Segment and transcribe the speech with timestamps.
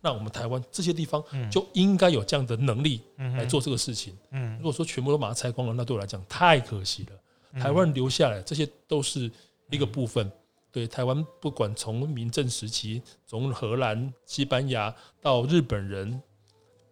[0.00, 4.16] 那我们台湾这些地方就应该有这样的能力来做这个事情。
[4.30, 7.60] 嗯，如果说全部都把它拆光了，那对我来讲太可惜了。
[7.60, 9.30] 台湾留下来这些都是
[9.70, 10.30] 一个部分。
[10.70, 16.22] 对台湾，不管从民政时期，从荷兰、西班牙到日本人，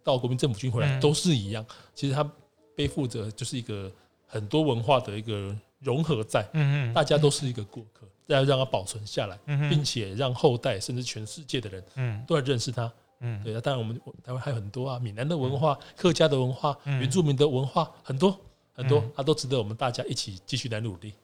[0.03, 1.65] 到国民政府军回来，都是一样。
[1.95, 2.29] 其实它
[2.75, 3.93] 背负着就是一个
[4.27, 6.41] 很多文化的一个融合在。
[6.55, 8.09] 嗯嗯，大家都是一个过客。
[8.27, 9.39] 要让它保存下来，
[9.69, 12.93] 并且让后代甚至全世界的人，都来认识它。
[13.21, 18.37] 嗯，对啊，当然我们台湾还有很多啊，闽南的文化、客家的文化、原住民的文化，很多
[18.75, 21.15] 很多，它都值得我们大家一起继续来努力。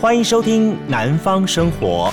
[0.00, 2.10] 欢迎收听《南方生活》。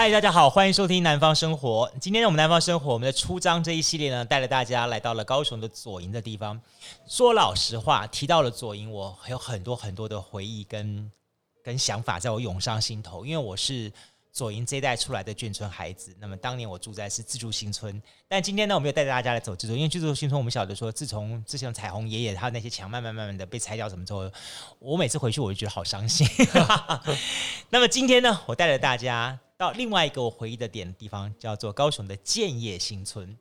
[0.00, 1.86] 嗨，大家好，欢迎收听《南方生活》。
[2.00, 6.58] 今天我们《南方生活》我们的出张这一系列呢，带着大家来到了高雄的左营的地方。
[7.06, 11.12] 说老实话，提到了左营，我还有很多很多的回忆跟
[11.62, 13.92] 跟想法在我涌上心头，因为我是。
[14.32, 24.30] 左营这一代出来的眷村孩子，那么当年我住在是自助新村，但今天呢，我们又带着大家来走自助，因为自助新村我们晓得说，自从之前彩虹爷爷他那些墙慢慢慢慢的被拆掉什么之后，
[24.78, 26.24] 我每次回去我就觉得好伤心。
[27.70, 33.36] 那么今天呢，我带着大家到另外一个我回忆的点的地方，叫做高雄的建业新村。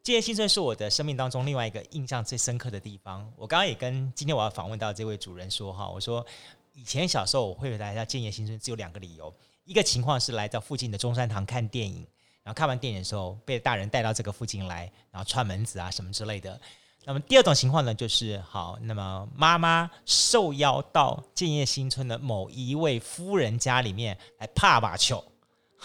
[0.00, 3.28] 建业新村是我的生命当中另外一个印象最深刻的地方。
[3.36, 6.24] 我刚刚也跟今天我要访问到这位主人说哈，我说
[6.72, 9.34] 以前小时候我会来到建业新村，只有两个理由。
[9.64, 12.06] 一个情况是来到附近的中山堂看电影，
[12.44, 16.60] 然后看完电影的时候被大人带到这个附近来，然后串门子啊什么之类的。
[17.04, 25.24] 那么第二种情况呢，就是好，那么妈妈受邀到建业新村的某一位夫人家里面来拍把球，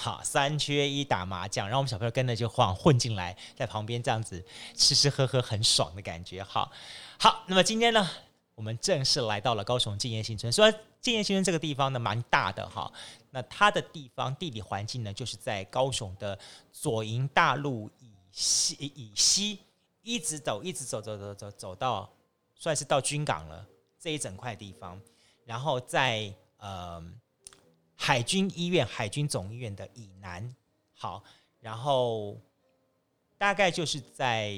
[0.02, 4.44] 好，三缺一打麻将，然后我们小朋友跟着就晃混进来，在旁边这样子
[4.76, 6.42] 吃吃喝喝很爽的感觉。
[6.42, 6.72] 好，
[7.20, 8.10] 好，那么今天呢，
[8.56, 10.52] 我们正式来到了高雄建业新村。
[10.52, 12.92] 虽然建业新村这个地方呢蛮大的哈。
[13.30, 16.38] 那它的地方地理环境呢，就是在高雄的
[16.74, 19.60] 左营大路以西以西，
[20.02, 22.12] 一直走，一直走，走走走走到
[22.56, 23.64] 算是到军港了
[24.00, 25.00] 这一整块地方，
[25.46, 27.00] 然后在呃
[28.04, 30.56] 海军医院、海军总医院的以南，
[30.96, 31.24] 好，
[31.60, 32.36] 然后
[33.38, 34.56] 大概就是在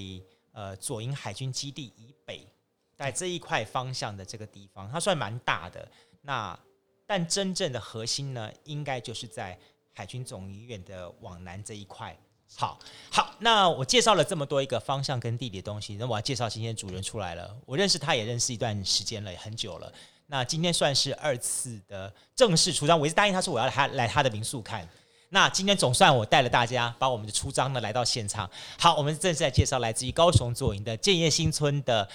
[0.54, 2.48] 呃左营海军基地以北，
[2.96, 5.86] 在这一块方向的这个地方，它算蛮大的。
[6.22, 6.58] 那
[7.06, 9.60] 但真正的核心呢，应该就是在
[9.92, 12.18] 海军总医院的往南这一块。
[12.56, 12.80] 好，
[13.12, 17.54] 好，那我介绍了这么多一个方向跟地理的东西，那我要介绍今天主人出来了。
[17.66, 19.94] 我认识他也认识一段时间了，很久了。
[20.34, 24.90] 那今天算是二次的正式出张，我一直答应他说我要来他来他的民宿看。
[25.30, 28.50] 那今天总算我带了大家把我们的出张呢来到现场。
[28.80, 32.10] 好，我们正式来介绍来自于高雄左营的建业新村的。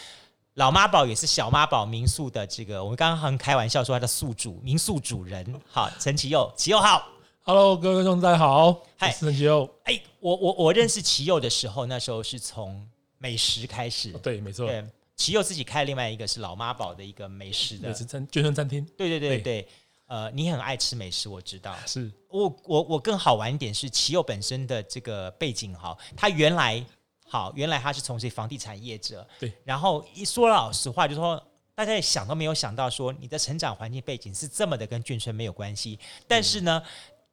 [0.54, 7.06] 老妈宝也是小妈宝民宿的这个，我们刚刚很开玩笑说他的宿主、民宿主人，好，陈启佑，启佑好
[7.44, 12.84] ，Hello，各位观众大家好，嗨，陈启佑，哎，我我我认识启佑的时候，那时候是从
[13.18, 14.84] 美食开始，哦、对，没错，对，
[15.18, 19.68] 其佑自己开了另外一个是老妈宝的一个美食的，美食餐眷村餐厅，对对对对，对
[20.06, 26.82] 呃，你很爱吃美食，我知道，是我我我更好玩一点是奇佑本身的这个背景哈，他原来。
[27.30, 29.52] 好，原来他是从事房地产业者，对。
[29.62, 31.38] 然后一说老实话，就是说
[31.74, 35.98] 大家也想都没有想到，说你的成长环境背景是这么的跟眷村没有关系。
[36.26, 36.90] 但是呢，嗯、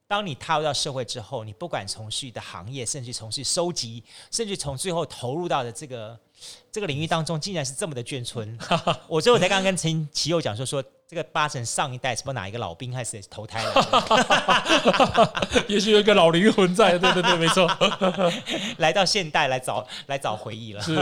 [0.08, 6.20] 当你踏入到社会之后，你不管从事的行业，甚至从事收集，甚至从最后投入到的这个
[6.72, 8.58] 这个领域当中，竟然是这么的眷村。
[9.08, 10.84] 我最后才刚刚跟陈奇佑讲说说。
[11.08, 13.72] 这个八成上一代是不哪一个老兵还是投胎了？
[15.70, 17.70] 也许有一个老灵魂在，对对对，没错。
[18.80, 20.82] 来到现代来找来找回忆了。
[20.82, 21.00] 是，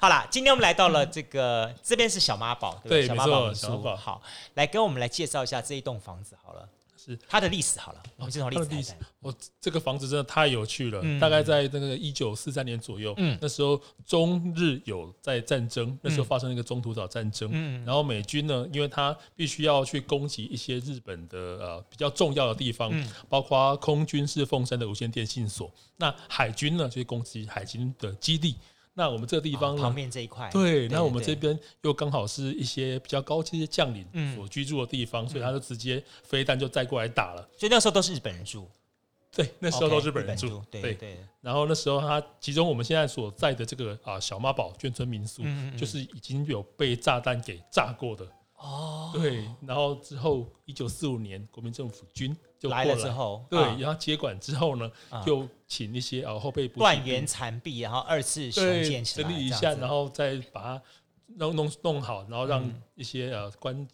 [0.00, 3.96] 好啦，今天我们来到了这个这边是小妈宝，对，对，小妈宝，小妈宝。
[3.96, 4.22] 好，
[4.54, 6.68] 来跟我们来介绍一下这一栋房子好了。
[7.06, 8.92] 是它的历史好了，我们介绍历史。
[9.20, 17.50] 我这个房子真的太有趣了，大概在那个一九四三年左右，那时候中日有在战争，那时候发生了一个中途岛战争，
[17.84, 22.92] 然后美军呢，因为他必须要去攻击一些日本的呃比较重要的地方，
[23.28, 28.56] 包括空军是凤山的无线电信所，那海军呢就是攻击海军的基地。
[28.98, 37.46] 那我们这个地方呢，旁边这一块，对，那我们这边又刚好是一些比较高阶的将领所居住的地方，所以他就直接飞弹就载过来打了。
[37.58, 38.66] 所以那时候都是日本人住，
[39.30, 41.18] 对，那时候都是日本人住，对对。
[41.42, 45.42] 然后那时候他其中我们现在所在的这个啊小妈宝眷村民宿，
[45.76, 48.26] 就是已经有被炸弹给炸过的。
[48.56, 54.90] 哦，对，然后之后一九四五年国民政府军就来，了之后，对，然后接管之后呢，
[55.24, 60.82] 就请一些啊后备部断垣残壁，然后二次重建起来，整理一下，然后再把它
[61.36, 62.82] 弄弄弄好，然后让嗯。
[62.96, 63.86] 一些呃官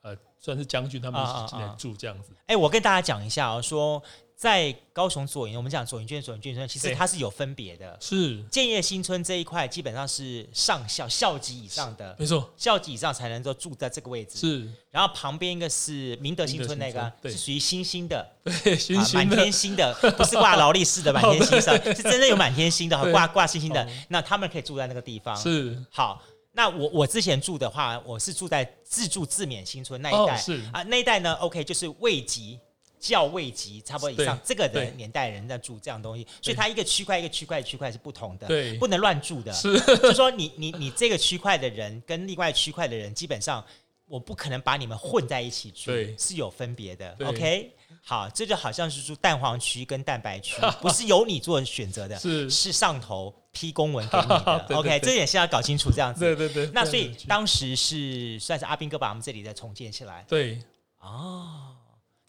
[0.00, 2.32] 呃算是将军他们一起进来住这样子。
[2.46, 4.02] 哎、欸，我跟大家讲一下啊，说
[4.36, 7.96] 在高雄左营，我们讲左营眷左营眷村，其实它是有分别的。
[7.98, 14.38] 是建业新村这一块基本上是上校校级以上的，没错，校级以上才能够住在这个位置。
[14.38, 23.88] 是，然后旁边一个是明德新村那个，是属于新兴的，对，新兴的，满天星的，不是挂劳力士的满天星上， 是真的有满天星的，挂挂星星的。
[24.08, 25.34] 那他们可以住在那个地方。
[25.34, 26.22] 是，好。
[26.52, 32.58] 那我我之前住的话，我是住在自助自勉新村那一带，哦、是啊，那一带呢，OK，就是位级
[32.98, 39.52] 教位级差不多以上这个的年代人在住这样东西，所以它一个区块一个区块区块是不同的，对，不能乱住的。
[39.52, 43.64] 是，就说你你你这个区块的人跟另外区块的人，基本上
[44.06, 47.16] 我不可能把你们混在一起住，对，是有分别的。
[47.24, 47.72] OK，
[48.02, 53.34] 好，这就好像是住蛋黄区跟蛋白区， 不是由你做选择的，是是上头。
[53.58, 56.20] 批公文给你的， OK，这也是要搞清楚这样子。
[56.20, 56.70] 对对对。
[56.74, 60.22] 那所以当时是算是阿兵哥把我们这里再重建起来。
[60.28, 60.62] 对。
[61.00, 61.75] 哦，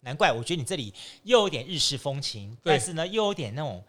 [0.08, 0.94] 难怪我觉得你这里
[1.24, 3.84] 又有点日式风情，但是呢又有点那种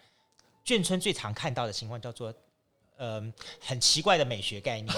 [0.65, 2.33] 眷村最常看到的情况叫做。
[2.99, 3.23] 呃，
[3.65, 4.93] 很奇怪的美学概念，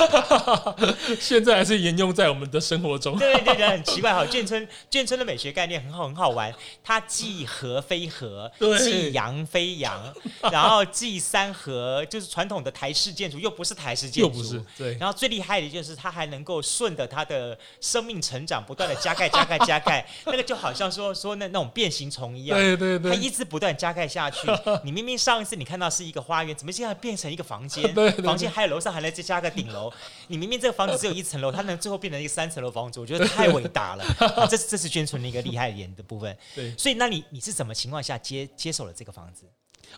[1.20, 3.18] 现在还是沿用在我们的生活中。
[3.18, 4.24] 对对对，很奇怪哈。
[4.24, 6.50] 建村建村的美学概念很好很好玩，
[6.82, 10.10] 它既和非和，既洋非洋，
[10.50, 14.96] 然后既三合，就是传统的台式建筑又不是台式建筑，又不是对。
[14.96, 24.48] 然后最厉害的就是它还能够顺着它的生命成长，不断的加盖加盖加盖， 那个就好像说说那那种变形虫一样，对对对，它一直不断加盖下去。
[24.82, 26.53] 你明明上一次你看到是一个花园。
[26.54, 27.82] 怎么现在变成一个房间？
[27.94, 29.92] 对对对，房间还有楼上还能再加个顶楼。
[30.28, 34.04] 你明明这个房子只有一层楼，它能最后变成一个三层楼房子，我觉得太伟大了。
[34.36, 36.36] 啊、这是这是捐存的一个厉害一点的部分。
[36.54, 39.46] 对，所以那你你是什么情况下接接手了这个房子？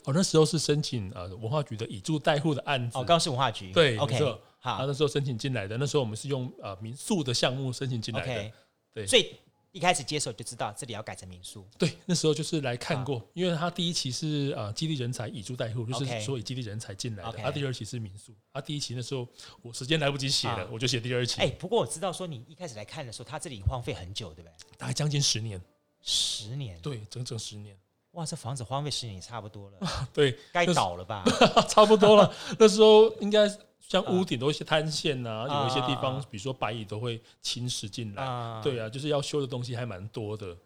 [0.05, 2.99] 哦，那时候是申请呃文化局的以住代护的案子。
[2.99, 3.73] 哦，刚是文化局。
[3.73, 4.19] 对，OK，
[4.59, 5.77] 好，啊、那时候申请进来的。
[5.79, 8.33] 那时候我们是用呃民宿的项目申请进来的。
[8.33, 8.53] Okay,
[8.95, 9.35] 对，所以。
[9.77, 19.29] 一开始接手就知道这里要改成民宿，对，那时候就是来看过，因为他第一期是呃激励人才以租代护，就是所以激励人才进来的，他第二期是民宿，他第一期那时候
[19.61, 21.43] 我时间来不及写了，我就写第二期。
[21.43, 24.53] 哎，不过我知道说你一开始来看的时候，他这里荒废很久，对不对？
[24.79, 25.61] 大概将近十年，
[26.01, 27.77] 十年，对，整整十年。
[28.13, 29.79] 哇，这房子荒废十年也差不多了，
[30.15, 31.23] 对，该倒了吧？
[31.69, 33.47] 差不多了，那时候应该。
[33.89, 38.61] 像屋顶都一些塌陷呐，有一些地方，比如说白蚁都会侵蚀进来。
[38.63, 40.57] 对啊，就是要修的东西还蛮多的。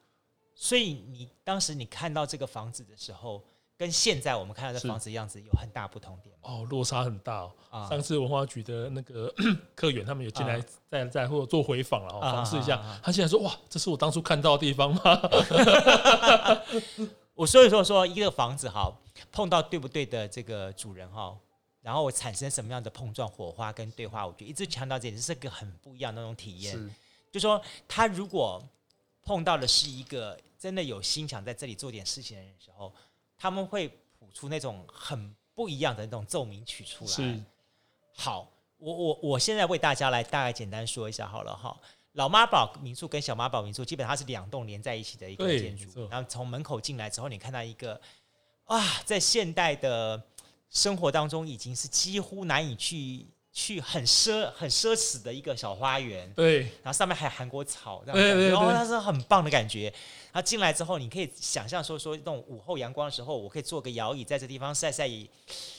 [0.55, 3.43] 所以你当时你看到这个房子的时候，
[3.77, 7.49] 跟现在我们看到的房子样子有很大不同点哦，落差很大。
[7.89, 9.33] 上次文化局的那个
[9.75, 12.83] 客员他们有进来在在或做回访了，访视一下。
[13.03, 15.01] 他现在说：“哇，这是我当初看到的地方吗？”
[17.35, 18.93] 我所以说说一个房子哈，
[19.33, 21.35] 碰到对不对的这个主人哈。
[21.83, 26.75] 然后产生什么样的碰撞、火花跟对话，我觉得一直强调这点，是个很不一样的那种体验。
[26.75, 26.91] 是，
[27.33, 28.63] 就说他如果
[29.23, 32.93] 碰到的是一个真的有心想在这里做点事情的人的时候，
[33.39, 33.89] 他们会
[34.19, 37.11] 谱出那种很不一样的那种奏鸣曲出来。
[37.11, 37.43] 是，
[38.15, 41.75] 好，我我我现在为大家来大概简单说一下好了哈。
[42.13, 47.99] 老妈宝民宿跟小妈宝民宿基本上是两栋连在一起的一个建筑，然后从门口进来之后，你看到一个
[48.67, 50.23] 啊，在现代的。
[50.71, 59.93] 生活当中已经是几乎难以去去很奢很奢侈的一个小花园，对，然后上面还有韩国草，这样对对对，哦，它是很棒的感觉。
[60.33, 65.09] 然后进来之后，你可以想象说说，那种午后阳光的时候，我可以坐个摇椅在这地方晒晒，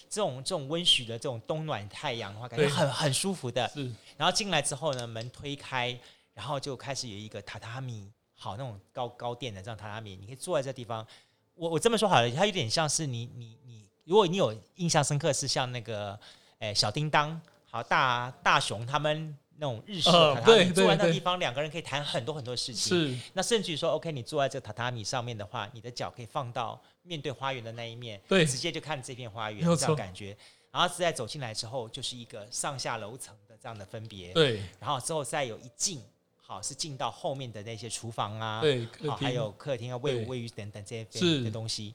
[0.09, 3.65] 这种这种温煦的这种冬暖太阳的话，感觉很很舒服的。
[3.69, 3.89] 是。
[4.17, 5.97] 然后进来之后呢，门推开，
[6.33, 11.07] 然后就开始有一个榻榻米，好那种高高垫的这样榻榻米，你可以坐在这地方。
[11.55, 13.89] 我我这么说好了，它有点像是你你你。
[14.03, 16.19] 如果你有印象深刻，是像那个，
[16.59, 17.39] 诶小叮当，
[17.69, 22.97] 好大大雄他们那种日式榻榻米，坐在那地方，两个人可以谈很多很多事情。
[22.97, 30.35] 是，那甚至于说，OK，你坐在这个榻榻米上面的话，你的脚可以放到面对花园的那一面，对，直接就看这片花园，这样感觉。
[30.71, 34.33] 然后再走进来之后，就是一个上下楼层的这样的分别。
[34.33, 36.01] 对，然后之后再有一进，
[36.37, 41.93] 好是进到后面的那些厨房啊，对，好还有客厅啊、卫卫浴等等这些的东西，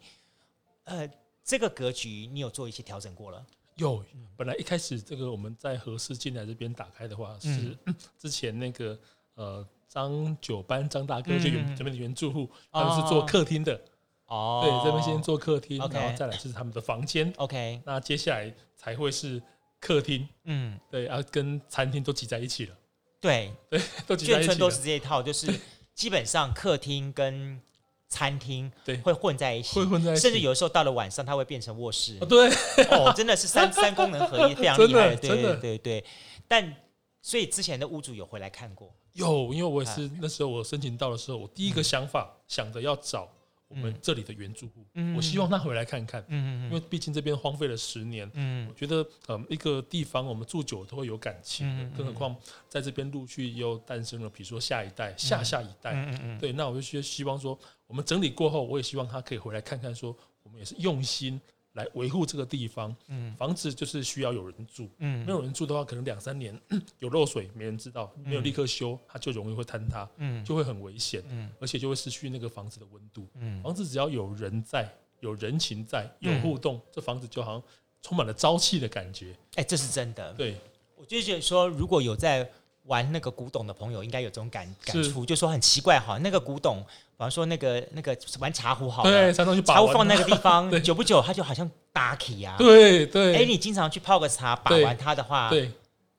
[0.84, 1.10] 呃。
[1.46, 3.46] 这个格局你有做一些调整过了？
[3.76, 4.04] 有，
[4.36, 7.78] 本来一开始这个我们在和室进来这边打开的话，是
[8.18, 8.98] 之前那个
[9.34, 13.80] 呃张九班张大哥就原这边的原住户，他们是做客厅的。
[14.26, 19.40] 哦，对，这边先做客厅，然后再来就是他们的房间，OK，那接下来才会是
[19.78, 22.76] 客厅，嗯，对，啊，跟餐厅都挤在一起了，
[23.20, 23.52] 对。
[23.70, 25.54] 对，都挤在一起了，眷村都是这一套，就是
[25.94, 27.62] 基本上客厅跟
[28.08, 32.16] 餐厅对会混在一起，会混在一起甚至有的时候到了晚上，它会变成卧室。
[32.20, 32.48] 哦对，
[32.90, 35.16] 哦，真的是三 三功能合一，非常厉害的。
[35.16, 36.04] 对对对对。
[36.46, 36.76] 但
[37.20, 38.94] 所以之前的屋主有回来看过？
[39.14, 43.28] 有，因为我也是那时候我申请到的时候，我第一个想法想着要找
[43.68, 46.24] 我们这里的原住户，我希望他回来看看。
[46.28, 48.30] 因为毕竟这边荒废了十年。
[48.34, 52.34] 嗯，我觉得呃一个地方我们住久了都会有感情的，更何况
[52.68, 56.38] 在这边陆续又诞生了，比如说下一代、下下一代。
[56.38, 61.40] 对，那我就希望说，我们整理过后，我也希望他可以回来看看，说我们也是用心。
[61.76, 66.58] 来维护这个地方，嗯，房子就是需要有人住，嗯，没有人住的话，可能两三年
[66.98, 74.90] 有漏水，没人知道，没有立刻修，它就容易会坍塌，嗯，就会很危险，嗯，而且就会失去那个房子的温度，嗯，房子只要有人在，
[75.20, 77.62] 有人情在，有互动，这房子就好像
[78.00, 80.56] 充满了朝气的感觉，哎，这是真的，对，
[80.96, 82.50] 我就觉得说，如果有在
[82.84, 86.82] 玩那个古董的朋友，应该有这种感感触，就说很奇怪哈，那个古董。
[87.16, 89.32] 比方说那个那个玩茶壶好了，对，
[89.62, 92.54] 茶壶放那个地方， 久不久它就好像打起啊。
[92.58, 93.34] 对对。
[93.36, 95.70] 哎，你经常去泡个茶，把玩它的话，对，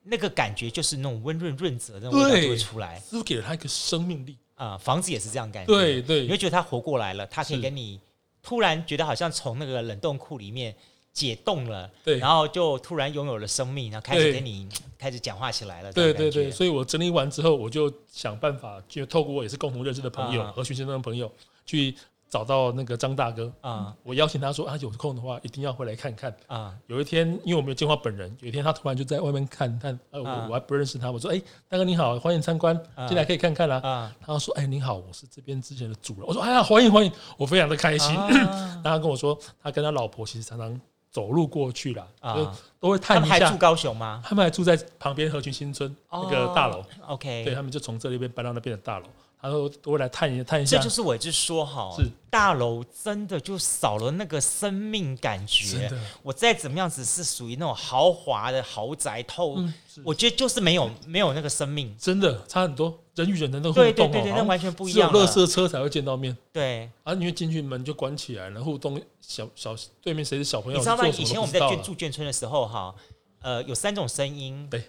[0.03, 4.75] 那个感觉就是那种温润润泽的那种味道就会出来，是不是给了它一个生命力啊？
[4.77, 7.99] 房子也是这样感觉，对对，你会觉得它活过来了，它可以跟你
[8.41, 10.75] 突然觉得好像从那个冷冻库里面。
[11.17, 14.69] 解冻了，对，然后就突然拥有了生命，然后开始跟你
[14.99, 15.91] 开始讲话起来了。
[15.91, 21.31] 对对对，所以我整理完之后，我就想办法，就透过我也是共同认识的朋友何群先生的朋友，
[21.65, 21.95] 去
[22.29, 23.95] 找到那个张大哥啊。
[24.03, 26.77] 我邀请他说啊，有空的话一定要回来看看啊。
[26.85, 34.13] 有一天，因为我没有见过本人，有一天他突然就在外面看，看，呃，我我还不认识他，我说哎，大哥你好，欢迎参观，进来可以看看啦。
[34.21, 36.27] 他说哎，你好，我是这边之前的主人。
[36.27, 38.15] 我说哎呀，欢迎欢迎，我非常的开心。
[38.85, 40.79] 他跟我说，他跟他老婆其实常常。
[41.17, 43.25] 走路过去了，啊都会探一下。
[43.25, 44.21] 他们还住高雄吗？
[44.23, 46.83] 他们还住在旁边和群新村那个大楼。
[47.07, 49.05] OK，对，他们就从这里边搬到那边的大楼。
[49.39, 50.77] 他说都会来探一探一下。
[50.77, 55.91] 这就是我一直说哈，是大楼真的就少了那个生命感觉。
[56.23, 59.57] 我再怎么样子是属于那种豪华的豪宅透，
[60.03, 62.99] 我觉得就是没有没有那个生命，真的差很多。
[63.17, 65.11] 人与人的那个互动哦，那完全不一样。
[65.11, 66.37] 只有垃圾车才会见到面。
[66.53, 70.77] 对，啊，因为进去门就关起来了，互动小小对面谁是小朋友？
[70.77, 71.07] 你知道吗？
[71.07, 72.93] 以前我们在住眷村的时候哈，
[73.41, 74.67] 呃，有三种声音。
[74.69, 74.83] 对。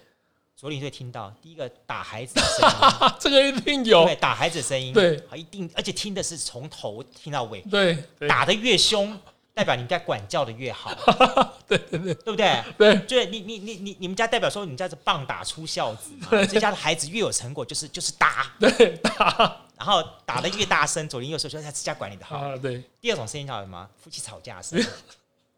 [0.59, 4.03] 左邻会听到第一个打孩子的声音， 这个一定有。
[4.03, 7.61] 对，打孩子的声音，对，一定，而且听的是从头听到尾。
[7.71, 7.97] 对，
[8.27, 9.17] 打得越凶，
[9.53, 10.93] 代表你该管教的越好。
[11.65, 12.61] 对对对，对不对？
[12.77, 16.27] 对，就是，你你你你你们家代表说你们家是棒打出孝子嘛？
[16.45, 22.57] 这家的孩子越有成果，就是就是打，对打，然后打得越大声，左邻右舍说他自家管理的好。
[22.57, 22.83] 对。
[22.99, 23.89] 第二种声音叫什么？
[23.95, 24.77] 夫妻吵架声。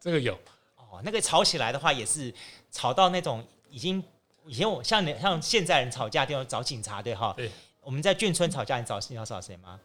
[0.00, 0.34] 这个有。
[0.76, 2.32] 哦，那个吵起来的话，也是
[2.70, 4.00] 吵到那种已经。
[4.46, 9.78] 以前我像你像现在人吵架都要找警察对哈，对，我们在眷村吵架你找你要找谁吗？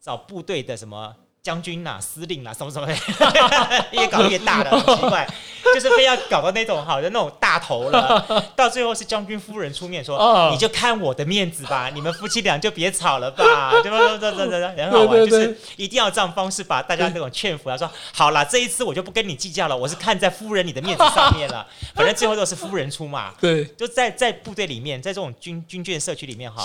[0.00, 1.16] 找部队的什么？
[1.44, 2.88] 将军呐、啊，司令啊，什么什么，
[3.92, 5.28] 越搞越大了，很奇怪，
[5.74, 13.98] 就是非要搞到那种好的那种大头了，到最后是将军夫人出面说，哦、你就看我的面子吧， 你们夫妻俩就别吵了吧， 对吧？
[13.98, 26.64] 对对对对，很好玩，就是一定要这样方式把大家那种劝服，他说好了，这一次我就不跟你计较了，我是看在夫人你的面子上面了，反正最后都是夫人出马，对，就在在部队里面，在这种军军眷社区里面哈，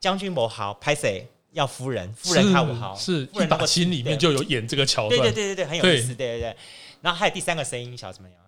[0.00, 1.28] 将军某好拍谁？
[1.56, 6.56] 要夫人，夫人看我好，是一把心里面就有演这个桥段，对对对对对，很有意思，对对对。
[7.00, 8.38] 然后还有第三个声音，你晓得什么样？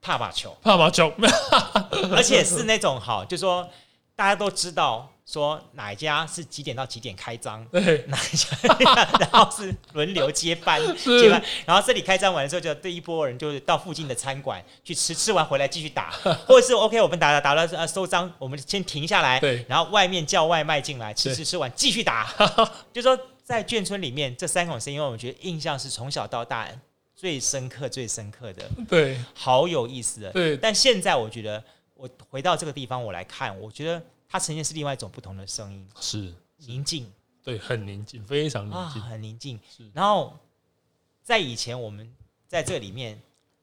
[0.00, 1.12] 怕把球，帕帕球，
[2.16, 3.68] 而且是那种好，就是说
[4.14, 5.12] 大家都知道。
[5.26, 7.64] 说哪一家是几点到几点开张？
[7.66, 8.56] 对，哪一家？
[9.18, 11.42] 然后是轮流接班， 接班。
[11.64, 16.12] 然后这里开张完的时候，就对一波人就是到附近的餐馆去吃，吃完回来继续打，
[16.46, 22.32] 或者是 OK，我们打打打到呃收张，我们先停下来，对，然后外面叫外卖进来，吃吃吃完继续打。
[22.92, 26.68] 就说在眷村里面这三种声音，因为我觉得印象是从小到大
[27.16, 30.30] 最深刻、最深刻的，对，好有意思的。
[30.30, 31.60] 对，但现在我觉得
[31.94, 34.00] 我回到这个地方我来看，我觉得。
[34.28, 39.60] 它呈现是另外一种不同的声音，是宁静，对，很宁静，非常宁静，啊，很宁静。
[39.76, 40.36] 是然后
[41.22, 42.12] 在以前，我们
[42.46, 43.20] 在这里面，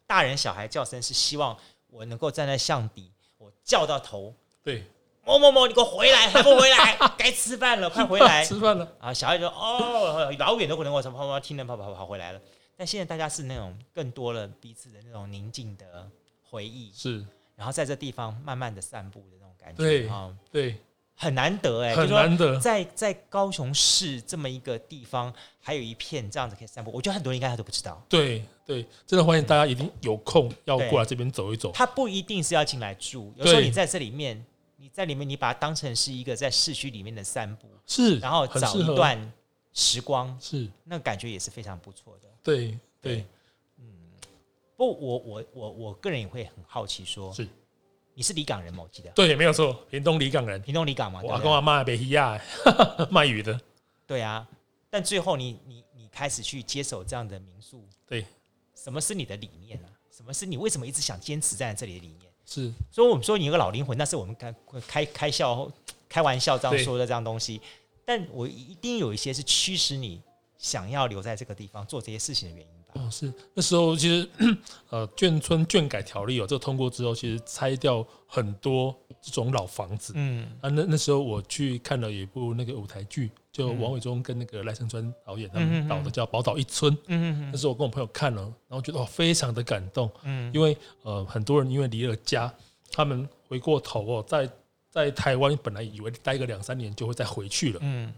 [0.07, 4.85] 大人小孩叫声是希望我能够站在巷底，我叫到头，对，
[5.25, 6.97] 某某某，你给我回来， 还不回来？
[7.17, 8.89] 该吃饭了， 快回来，吃饭了。
[8.99, 12.41] 啊，小孩就哦，老远都可能我什么跑跑听着跑跑跑跑回来了。
[12.75, 16.09] 但现在大家是那种更多了彼此的那种宁静的
[16.49, 17.23] 回忆，是，
[17.55, 19.42] 然后在这地方慢慢的散步的。
[19.75, 20.75] 对啊，对，
[21.15, 28.03] 很难得哎，很难得，在在高雄市这么一个地方，还有一片这样子可以散步，我觉得很多人应该他都不知道。
[28.09, 31.71] 对对，真的欢迎大家一定有空要过来这边走一走。
[31.71, 34.43] 他不一定是要进来住，有时候你在这里面，
[34.77, 39.31] 你在里面，你把它当成是一个在市区里面的散步，是，然后找一段
[39.73, 40.67] 时光，是。
[40.83, 42.27] 那感觉也是非常不错的。
[42.41, 43.25] 对对，
[43.77, 43.85] 嗯，
[44.75, 47.47] 不，我我我我个人也会很好奇说，是
[48.13, 48.83] 你是离港人吗？
[48.83, 52.39] 我记得对，没有错，屏东离港人，屏东离港嘛，我跟我妈北西亚
[53.09, 53.59] 卖鱼的，
[54.05, 54.47] 对啊，
[54.89, 58.25] 但最后你你你开始去接手这样的民宿，对，
[58.75, 59.93] 什么是你的理念呢、啊？
[60.15, 62.31] 什么是你为什么一直想坚持在这里的理念？
[62.45, 64.53] 是，所以我们说你有个老灵魂，那是我们开
[64.87, 65.71] 开开笑
[66.07, 67.59] 开玩笑这样说的这样东西，
[68.05, 70.21] 但我一定有一些是驱使你
[70.59, 72.82] 想要留在这个地方做这些事情的原因吧？
[72.93, 74.27] 哦，是那时候其实
[74.89, 83.29] 呃眷村眷改条例哦，这个通过之后，其实拆掉很多这种老房子，嗯啊，那那时候我去看了一部那个舞台剧。
[83.53, 92.51] 就王伟忠跟那个赖声川导演他们导的叫《宝岛一村》，嗯，那时候我跟我朋友看了，然后觉得哦非常的感动，嗯，因为呃很多人因为离了家，
[92.91, 94.49] 他们回过头哦，在
[94.93, 98.13] 在台湾本来以为待个两三年就会再回去了，嗯，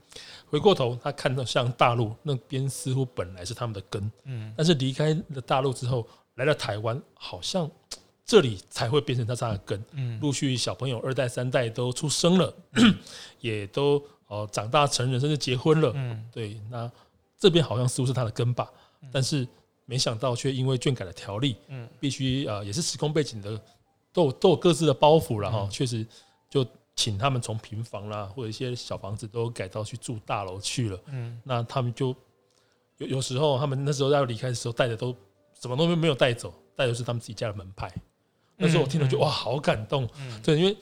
[0.49, 6.05] 回过头他看到像大陆那边似乎本来是他们的根，嗯，但是离开了大陆之后
[6.35, 7.71] 来到台湾，好像
[8.25, 12.53] 这里才会变成他的根，嗯，陆续小朋友二代三代都出生了，
[13.39, 14.03] 也都。
[14.27, 16.91] 哦，长大成人甚至结婚了，嗯，对，那
[17.37, 18.67] 这边好像似乎是他的根吧，
[19.03, 19.47] 嗯、但是
[19.85, 23.61] 没想到却因为眷改的条例，嗯，必须啊、呃，也是时空背景的，
[24.11, 26.07] 都有都有各自的包袱了哈，确、嗯、实
[26.55, 32.15] 就请他们从平房啦或者一些小房子都改到去住大楼去了，嗯，那他们就
[32.99, 35.13] 有有时候他们那时候要离开的时候带的都
[35.59, 37.93] 什么东西没有带走，带的是他们自己家的门牌，
[38.55, 40.77] 那时候我听了就哇，好感动，嗯，对，因为。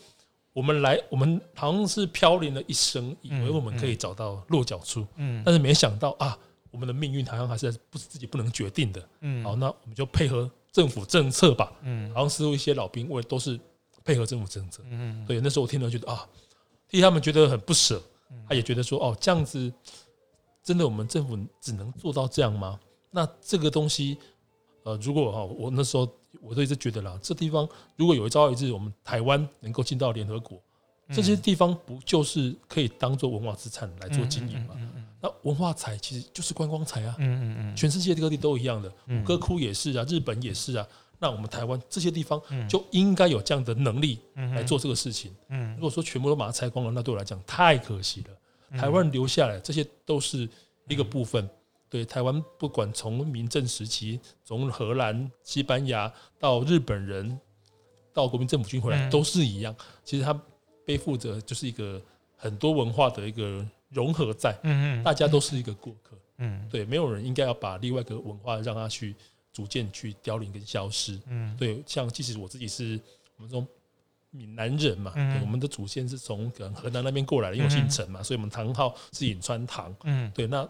[0.56, 6.38] 我们来，我们好像是飘零了一生，以为我们可以找到落脚处，嗯，但是没想到啊，
[6.70, 13.60] 我们的命运好像还是不是自己不能决定的，嗯，好，那我们就配合政府政策吧，嗯，好像似乎一些老兵我都是
[14.04, 16.28] 配合政府政策，嗯，对，那时候我听了觉得啊，
[16.88, 18.02] 替他们觉得很不舍，
[18.48, 19.72] 他也觉得说哦，这样子
[20.64, 22.80] 真的我们政府只能做到这样吗？
[23.12, 24.18] 那这个东西，
[24.84, 26.08] 呃，如果哈，我那时候。
[26.42, 30.60] 我都一直觉得啦，这地方如果有一朝一日我们台湾能够进到联合国，
[31.12, 34.76] 这些地方不就是可以当做文化资产来做经营嘛？
[35.22, 37.16] 那文化财其实就是观光财啊，
[37.76, 40.88] 全世界各地都一样的，五哥窟也是啊，日本也是啊。
[41.20, 45.34] 那我们台湾这些地方就应该有这样的能力来做这个事情。
[45.76, 48.78] 如果说全部都把它拆光了，那对我来讲太可惜了。
[48.78, 50.50] 台湾留下来这些都是
[50.88, 51.48] 一个部分。
[51.90, 57.40] 对台湾，不管从民政时期，从荷兰、西班牙到日本人，
[58.12, 59.76] 到国民政府军回来，都是一样。
[60.04, 60.34] 其实他
[60.84, 62.02] 背负着就是一个
[62.36, 66.68] 很多文化的一个融合在，嗯嗯大家都是一个过客，嗯。
[66.68, 69.16] 对，没有人应该要把另外一个文化让他去
[69.54, 71.18] 逐渐去凋零跟消失，
[71.58, 73.00] 对，像即使我自己是
[73.38, 73.66] 我们说
[74.32, 79.96] 闽南人嘛，我们的祖先是从可能河南那边过来的，因为姓陈嘛，所以我们唐号是颍川堂，
[80.34, 80.68] 对，那。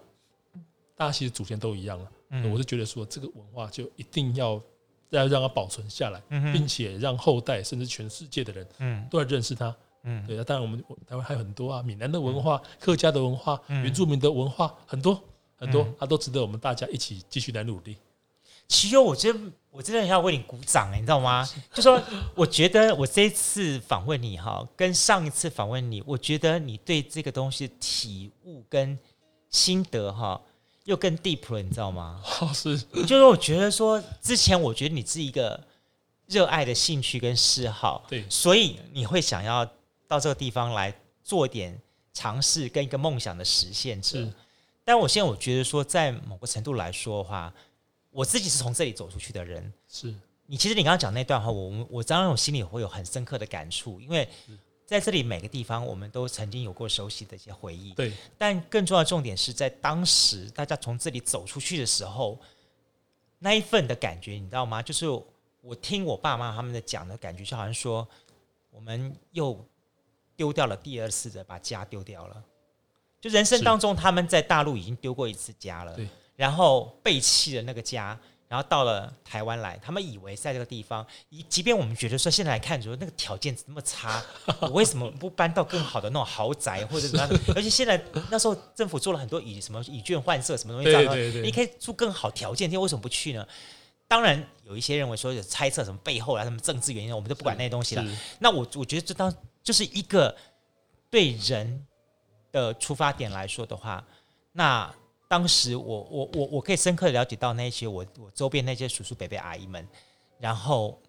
[0.95, 4.61] 大家其实祖先都一样了，嗯、我是觉得说这个文化就一定要
[5.09, 9.75] 要让它保存下来，嗯、并且让后代甚至全世界的人都来认识它。
[10.03, 15.19] 嗯，对啊，当然我们台湾还有很多啊，闽南的文化、嗯、客家的文化、嗯、原住民的文化很多
[15.55, 17.97] 很多，它都值得我们大家一起继续来努力。
[18.73, 21.47] 其实我真我真的很要为你鼓掌哎，你知道吗？
[21.73, 22.01] 就说
[22.33, 28.97] 我觉得我这一次访问你哈，跟上一次访问你，我觉得你对这个东西体悟跟
[29.49, 30.41] 心得哈。
[30.85, 32.21] 又更 deep 了，你知道吗？
[32.53, 35.57] 是，就是我觉得说，之前我觉得你是一个
[36.27, 39.65] 热爱的兴趣跟嗜好，对，所以你会想要
[40.09, 41.79] 到这个地方来做点
[42.11, 44.27] 尝试跟一个梦想的实现者。
[44.83, 47.53] 但我现在我觉得说，在某个程度来说的话，
[48.13, 49.73] 我自己是从这里走出去的人。
[49.89, 50.13] 是
[50.45, 54.29] 你，其实你刚刚讲那段话，我我当然我心里会有很深刻的感触，因为。
[54.85, 57.93] 在这里每个地方，我们都曾经有过熟悉的一些回忆。
[57.93, 62.37] 对，但更重要的重点是在当时大家从这里走出去的时候，
[63.39, 64.83] 那一份的感觉，你知道吗？
[64.83, 65.07] 就是
[65.61, 68.07] 我听我爸妈他们的讲的感觉，就好像说
[68.69, 69.65] 我们又
[70.35, 72.43] 丢掉了第二次的把家丢掉了。
[73.21, 78.19] 就人生当中，他们在大陆已经丢过一次家了，对，然后背弃了那个家。
[78.49, 81.03] 然后到了台湾来，他们以为在这个地方，
[81.49, 84.23] 即便我们觉得说现在来看，说那个条件那么差，
[84.61, 87.41] 我为什么不搬到更好的那种豪宅或者怎么样？
[87.55, 93.43] 而且现在那时候政府做了很多以什么以券换色什么东西，你可以住更好条件，你为什么不去呢？
[94.07, 98.05] 当然有一些认为说有猜测什么背后啊什么政治原因，我们都不管那些东西了。
[98.37, 100.35] 那我我觉得这当就是一个
[101.09, 101.87] 对人
[102.51, 104.05] 的出发点来说的话，
[104.51, 104.93] 那。
[105.33, 109.83] 当时我我我我可以深刻的了解到那些我我周边那些叔叔伯伯阿姨们，
[110.37, 111.01] 然后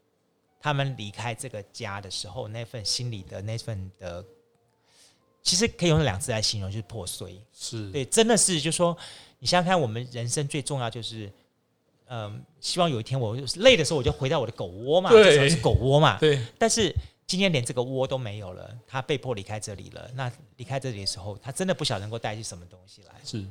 [0.58, 4.24] 他们离开这个家的时候，那份心里的那份的
[5.42, 7.38] 其实可以用两个字来形容，就是破碎。
[7.52, 8.96] 是对，真的是，就是说
[9.40, 11.30] 你想想看，我们人生最重要就是，
[12.06, 16.18] 嗯，希望有一天我累的时候，我就回到我的狗窝嘛，对至少是狗窝嘛。
[16.18, 16.90] 对，但是
[17.26, 20.10] 今天连这个窝都没有了，他被迫离开这里了。
[20.14, 23.44] 那离开这里的时候，他真的不晓得能够带去什么东西来，是，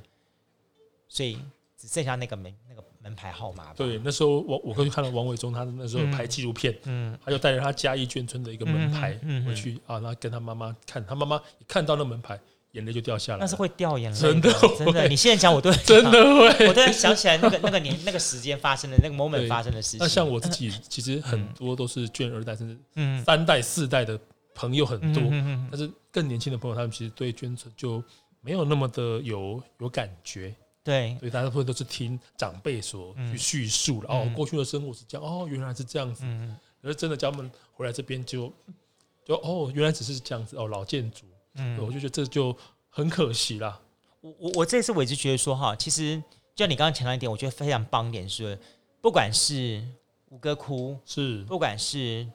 [1.07, 1.37] 所以
[1.77, 3.73] 只剩下那个门那个门牌号码。
[3.73, 12.39] 对，那时候我我过去看到王伟忠，他那时候拍纪录片，嗯，他就带着他嘉义眷村的一个门牌回去啊，然后跟他妈妈看，他妈妈一看到那门牌，
[12.71, 15.07] 眼泪就掉下来了，那是会掉眼泪，真的真的。
[15.07, 19.99] 你现在讲，我都 真的会，我突然想起来那个那个年那个时间发生的那个 moment 发生的事情。
[19.99, 23.23] 那像我自己，其实很多都是眷二代，甚至嗯。
[23.23, 24.19] 三代、四代的
[24.55, 25.21] 朋友很多，
[25.69, 28.03] 但是更年轻的朋友，他们其实对眷村就
[28.41, 30.53] 没有那么的有有感觉，
[30.83, 34.09] 对，所以大部分都是听长辈所去叙述了。
[34.09, 36.23] 哦，过去的生活是这样，哦，原来是这样子。
[36.25, 36.57] 嗯。
[36.81, 38.51] 可是真的叫他们回来这边就
[39.23, 41.79] 就哦，原来只是这样子哦，老建筑，嗯。
[41.79, 42.55] 我就觉得这就
[42.89, 43.81] 很可惜啦。
[44.19, 46.17] 我我我这次我一直觉得说哈，其实
[46.55, 48.59] 就像你刚刚强调一点，我觉得非常棒一点是，
[49.01, 49.81] 不管是
[50.29, 52.27] 五哥窟，是，不管是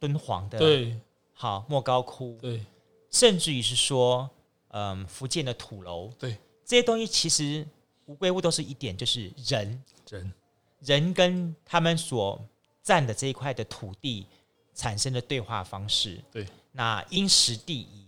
[0.00, 0.98] 敦煌的，对。
[1.36, 2.64] 好莫高窟，对。
[3.10, 4.30] 甚至于是说，
[4.68, 7.66] 嗯，福建的土楼，对，这些东西其实
[8.06, 9.82] 无归物都是一点，就是人。
[10.10, 10.32] 人。
[10.80, 12.38] 人跟他们所
[12.82, 14.26] 占的这一块的土地
[14.74, 16.22] 产生的对话方式。
[16.30, 18.06] 对，那因时地宜，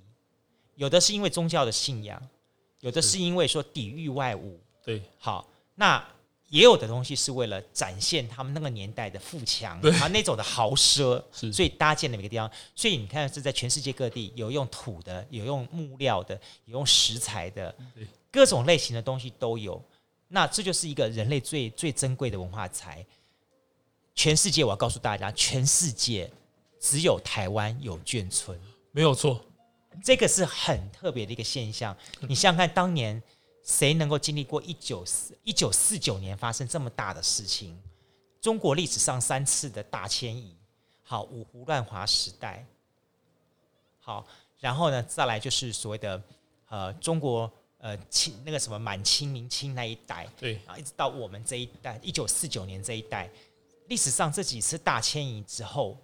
[0.75, 2.21] 有的是因为宗教的信仰，
[2.81, 3.19] 有的是。
[3.19, 4.61] 因为说抵御外物。
[4.85, 5.01] 对。
[5.19, 6.07] 好，那
[6.49, 9.91] 也有的东西是为了展现他们那个年代的富强，对。
[9.99, 12.51] 啊那种的豪奢，所以搭建的每个地方。
[12.75, 16.35] 所以你看是在全世界各地有用土的，有用木料的，
[16.67, 18.07] 有用石材的对，
[18.37, 19.83] 各种类型的东西都有。
[20.29, 23.03] 那这就是一个人类最最珍贵的文化财。
[24.15, 26.31] 全世界，我要告诉大家，全世界
[26.79, 28.61] 只有台湾有眷村。
[28.91, 29.41] 没有错，
[30.05, 31.97] 这个是很特别的一个现象。
[32.29, 33.23] 你想想看，当年
[33.65, 37.75] 谁能够经历过一九四一九四九年发生这么大的事情？
[38.43, 40.55] 中国历史上三次的大迁移，
[41.03, 42.67] 好，五胡乱华时代，
[43.99, 44.27] 好，
[44.61, 46.23] 然后呢，再来就是所谓的
[46.69, 53.31] 呃中国呃清那个什么满清、明清那一代，对啊，一直到我们这一代，一九四九年这一代，
[53.89, 55.97] 历史上这几次大迁移之后。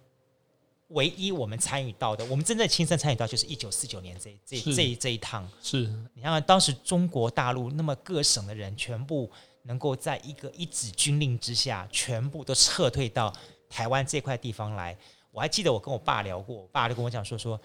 [0.89, 5.49] 唯一我们参与到的，我们真正亲身参与到，就是一九四九年这这这一这一趟。
[5.59, 9.31] 是你看看当时中国大陆那么各省的人，全部
[9.63, 13.33] 能够在一个一纸军令之下，全部都撤退到
[13.67, 14.95] 台湾这块地方来。
[15.31, 17.59] 我还记得我跟我爸聊过，我爸就跟我讲说说，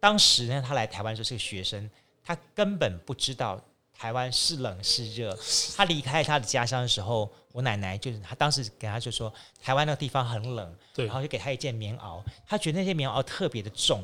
[0.00, 1.88] 当时呢他来台湾的时候是个学生，
[2.24, 3.60] 他根本不知道
[3.92, 5.38] 台湾是冷是热。
[5.76, 9.32] 他离开他的家乡的时候，我奶奶就是他当时给他就说，
[9.62, 10.76] 台湾那个地方很冷。
[10.94, 14.02] 对然后就给他一件棉袄，他觉得那些棉袄特别的重。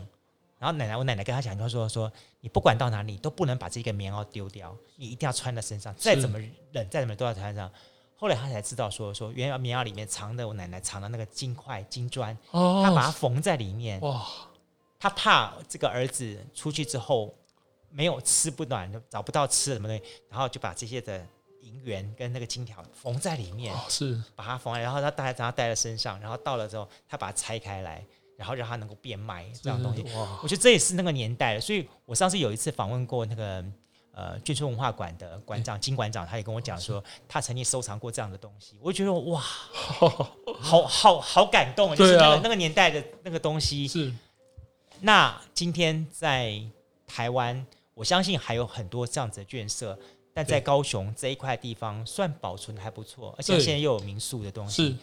[0.58, 6.38] 然后奶奶，我奶奶跟他讲，他说说你不管到哪里都不能把这个棉袄丢掉，你一定要穿在身上，再怎么
[6.72, 7.70] 冷，再怎么都要穿上。
[8.14, 13.98] 后来他才知道说说原来棉袄里面藏的我奶奶藏的那个金块金砖，哦，他把它缝在里面。
[14.02, 14.26] 哇，
[14.98, 17.34] 他怕这个儿子出去之后
[17.90, 21.26] 没有吃不暖，找不到吃的什么东西，然后就把这些的
[21.60, 23.74] 银元跟那个金条缝在里面。
[23.74, 28.04] 哦是把它缝，然后他带，然后带在身上，然后到了之后，他把它拆开来，
[28.36, 30.02] 然后让它能够变卖这样东西。
[30.14, 33.64] 哇，我觉得这也是那个年代的，所以我上次有一次访问过那个
[34.12, 38.78] 呃眷村文化馆的馆长金馆长，他也跟我讲说， 他曾经收藏过这样的东西。
[38.80, 39.40] 我就觉得哇，
[40.60, 43.88] 好好好感动，就是那个、啊那个年代的那个东西。
[43.88, 44.14] 是
[45.02, 46.62] 那今天在
[47.06, 47.66] 台湾，
[48.00, 49.96] 我相信还有很多这样子的眷舍。
[50.32, 54.96] 但在高雄这一块地方算保存的还不错，而且对现在又有民宿的东西，是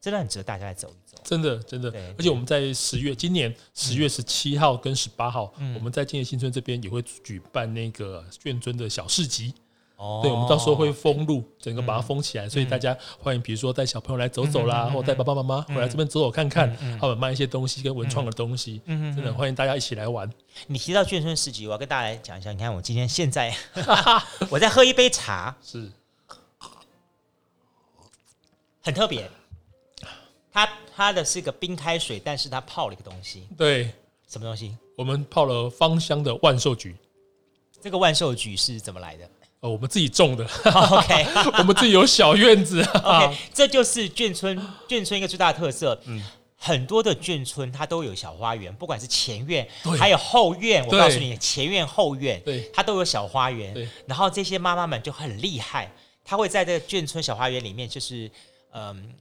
[0.00, 1.20] 真的很值得大家来走一走。
[1.24, 9.52] 真的真的，而且我们在十月，今年十月十七号跟十八号，嗯我们在建业新村这边也会举办那个眷村的小市集。
[9.98, 20.30] 哦对，我们到时候会封路，整个把它封起来，所以大家欢迎，比如说带小朋友来走走啦，或带爸爸妈妈回来这边走走看看，他们卖一些东西跟文创的东西，真的欢迎大家一起来玩。
[20.68, 22.52] 你提到眷村市集，我要跟大家来讲一下。
[22.52, 23.52] 你看，我今天现在
[24.48, 25.90] 我在喝一杯茶，是。
[28.80, 29.28] 很特别。
[30.52, 33.92] 它它的是个冰开水，但是它泡了一个东西，对，
[34.28, 34.76] 什么东西？
[34.96, 36.96] 我们泡了芳香的万寿菊，
[37.80, 39.28] 这个万寿菊是怎么来的
[39.60, 40.44] 呃，我们自己种的？
[40.64, 41.26] OK
[41.58, 44.56] 我们自己有小院子 OK，这就是眷村
[44.88, 46.00] 眷村一个最大的特色。
[46.04, 46.22] 嗯，
[46.56, 50.84] 很多的眷村它都有小花园，不管是前院对还有后院。
[50.86, 53.74] 我告诉你，前院后院对它都有小花园。
[54.06, 55.90] 然后这些妈妈们就很厉害，
[56.24, 58.30] 她会在这个眷村小花园里面，就是
[58.72, 59.14] 嗯。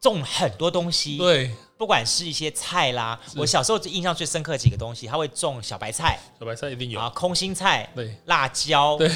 [0.00, 9.10] 种很多东西，对，不管是一些菜啦，我小时候印象最深刻的几个东西，他会种小白菜小白菜一定有，啊，空心菜，对辣椒，对，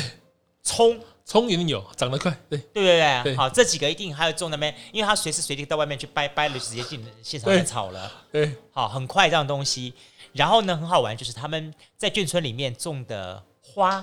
[0.62, 3.20] 葱，葱一定有，长得快，对对不对？
[3.24, 8.10] 对好，这几个一定还有种那边，因为他随时随地到外面去掰掰了， 直接进现场来炒了。
[8.30, 9.92] 对，好，很快这样东西。
[10.32, 14.02] 然后呢，很好玩，就是他们在眷村里面种的花，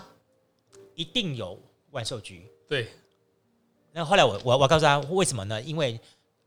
[0.95, 1.59] 一定有
[1.91, 2.45] 万寿菊。
[2.67, 2.87] 对，
[3.93, 5.59] 那后来我我我告诉他为什么呢？
[5.61, 5.99] 因为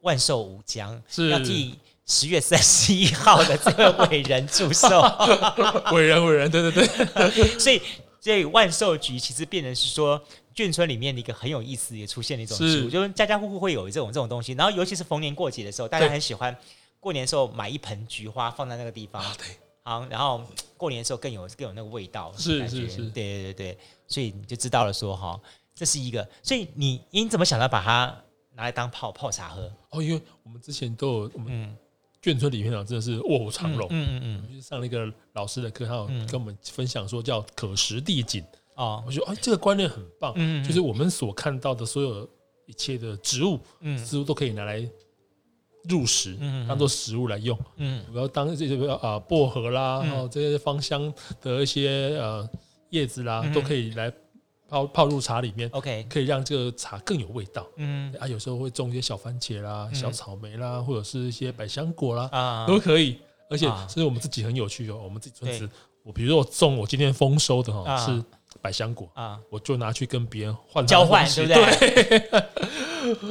[0.03, 5.01] 万寿无疆是要替十月三十一号的这个伟人祝寿，
[5.93, 7.83] 伟人伟人，对对对， 所以
[8.23, 10.23] 所以万寿菊其实变成是说
[10.55, 14.53] 眷村里面的一个很有意思也出现了一种植物，就是家家户户会有这种这种东西。
[14.53, 16.57] 然后尤其是逢年过节的时候，大家对很喜欢
[17.01, 19.21] 过年的时候买一盆菊花放在那个地方。
[19.21, 19.47] 啊对，
[19.83, 20.41] 好，然后
[20.77, 25.41] 过年的时候更有更有那个味道，是是是对对对对，所以你就知道了说哈，
[25.75, 28.17] 这是一个，所以你你怎么想到把它
[28.55, 29.69] 拿来当泡泡茶喝？
[29.91, 31.77] 哦，因为我们之前都有我们嗯
[32.23, 33.89] 眷村李院长，真的是卧虎藏龙。
[33.91, 36.27] 嗯嗯上了一个老师的课，他有嗯。
[36.29, 38.45] 跟我们分享说叫可食地景，
[38.77, 39.03] 啊。
[39.05, 42.29] 我觉得哎，这个观念很棒，嗯嗯就是我们所看到的所有
[42.67, 43.99] 一切的植物，嗯。
[44.05, 44.89] 植物都可以拿来
[45.89, 47.59] 入食，嗯嗯当做食物来用。
[47.77, 48.05] 嗯。
[48.15, 50.09] 我要当这些啊薄荷啦，嗯。
[50.09, 52.49] 然后这些芳香的一些呃
[52.91, 54.13] 叶子啦嗯，都可以来
[54.73, 57.67] 泡泡入茶里面，，OK，可以让这个茶更有味道。
[57.77, 58.11] 嗯。
[58.19, 59.95] 啊，有时候会种一些小番茄啦、嗯。
[59.95, 62.67] 小草莓啦，或者是一些百香果啦，啊。
[62.67, 63.19] 都可以。
[63.51, 65.69] 而且所以我们自己很有趣哦，我们自己村子，
[66.03, 68.07] 我比如说我种我今天丰收的哈啊。
[68.07, 68.25] 是
[68.61, 72.43] 百香果，啊，我就拿去跟别人换交换对不对？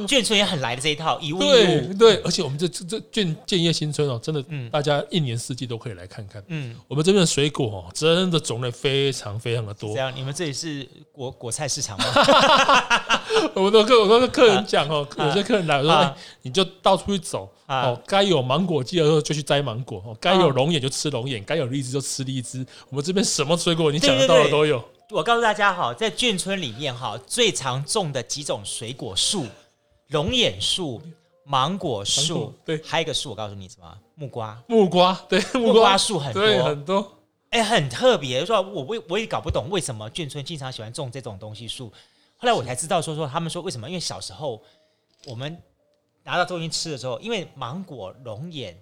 [0.06, 6.42] 眷村也很来的这一套，以物易对物，对，而且我们这这这建建业新村哦，真的嗯大家一年四季都可以来看看。
[6.48, 9.98] 嗯，我们这边的水果哦，真的种类非常非常的多这。
[10.00, 12.04] 样你们这里是果果菜市场吗？
[13.54, 22.64] 我都跟我都跟客人讲哦，啊有些客人来我说，你就到处去走啊哦，该有芒果季的时候就去摘芒果哦，该有龙眼就吃龙眼，该有荔枝就吃荔枝。
[22.90, 24.84] 我们这边什么水果你想得到的都有。
[25.12, 29.46] 我告诉大家哈，在眷村里面哈，最常种的几种水果树，
[30.08, 31.02] 龙眼树、
[31.44, 33.98] 芒果芒树果，对还有一个树，我告诉你什么？
[34.14, 37.12] 木瓜，木瓜对木瓜树很多，很多，
[37.50, 38.44] 哎，很特别。
[38.46, 41.92] 说我我我也搞不懂为什么眷村经常喜欢种这种东西树。
[42.38, 43.86] 后来我才知道说说他们说为什么？
[43.86, 44.62] 因为小时候
[45.26, 45.62] 我们
[46.24, 48.81] 拿到东西吃的时候，因为芒果、龙眼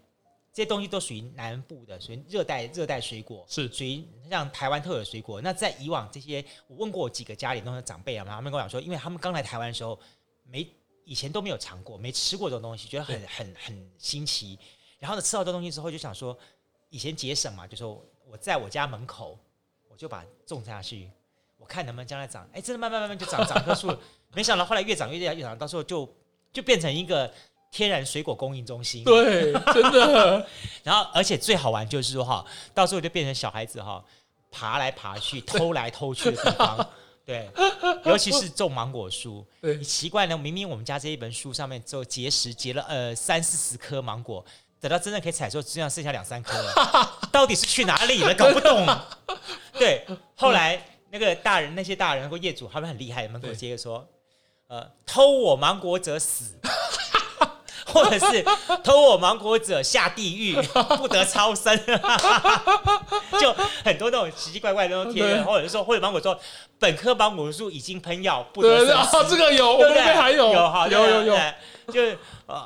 [0.52, 5.40] 这些东西都属于南部的，属于热带热带水果，是属于像台湾特有的水果。
[5.40, 9.98] 那在以往这些，我问过我几个家里那些长辈啊，他们跟我讲说，因为他们刚来台湾的时候，
[10.44, 10.68] 没
[11.04, 14.58] 以前都没有尝过，没吃过这种东西，觉得很很很新奇。
[14.98, 16.36] 然后呢，吃到这东西之后，就想说，
[16.88, 19.38] 以前节省嘛，就说我在我家门口，
[19.88, 21.10] 我就把它种下去，
[21.56, 23.96] 我看能不能将来长，哎，真的慢慢慢慢就长长棵树。
[24.32, 26.08] 没想到后来越长越大，越长，到时候就
[26.52, 27.32] 就变成一个
[27.70, 29.04] 天然水果供应中心。
[29.04, 30.46] 对，真的
[30.82, 34.04] 然后，而且最好玩就是说哈，到时候就变成小孩子哈
[34.50, 36.88] 爬来爬去、偷来偷去的地方。
[37.24, 37.48] 对，
[38.04, 44.44] 尤其是种芒果树，你奇怪呢，明明我们家这一本书上面只有结实结了呃三四十颗芒果，
[44.80, 48.34] 等到真正可以采收，只剩下剩下两三颗了， 到底是去哪里了？
[48.34, 48.84] 搞不懂。
[49.78, 50.04] 对，
[50.34, 54.04] 后来那个大人，那些大人或业主，他们很厉害，门口对接着说，
[54.66, 56.58] 呃，偷我芒果者死。
[57.92, 58.44] 或者是
[58.82, 60.54] 偷我芒果者下地狱，
[60.96, 61.78] 不得超生，
[63.40, 63.52] 就
[63.84, 66.38] 很多那种奇奇怪怪的那种贴或者是说，或者芒果说
[66.78, 70.02] 本科芒果树已经喷药，不得对对啊，这个有，对不对？
[70.02, 71.36] 还有，有哈有有有，，
[71.92, 72.64] 就是呃，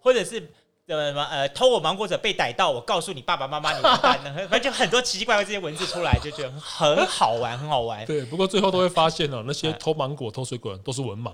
[0.00, 0.38] 或者是
[0.86, 4.32] 呃什么呃，偷我芒果者被逮到，我告诉你爸爸妈妈，你完蛋了。
[4.48, 8.04] 反正就很多奇奇怪怪这些文字出来，就觉得很好玩，很好玩。
[8.06, 11.32] 对，不过最后都会发现哦，那些哎偷芒果、偷水果的人都是文盲，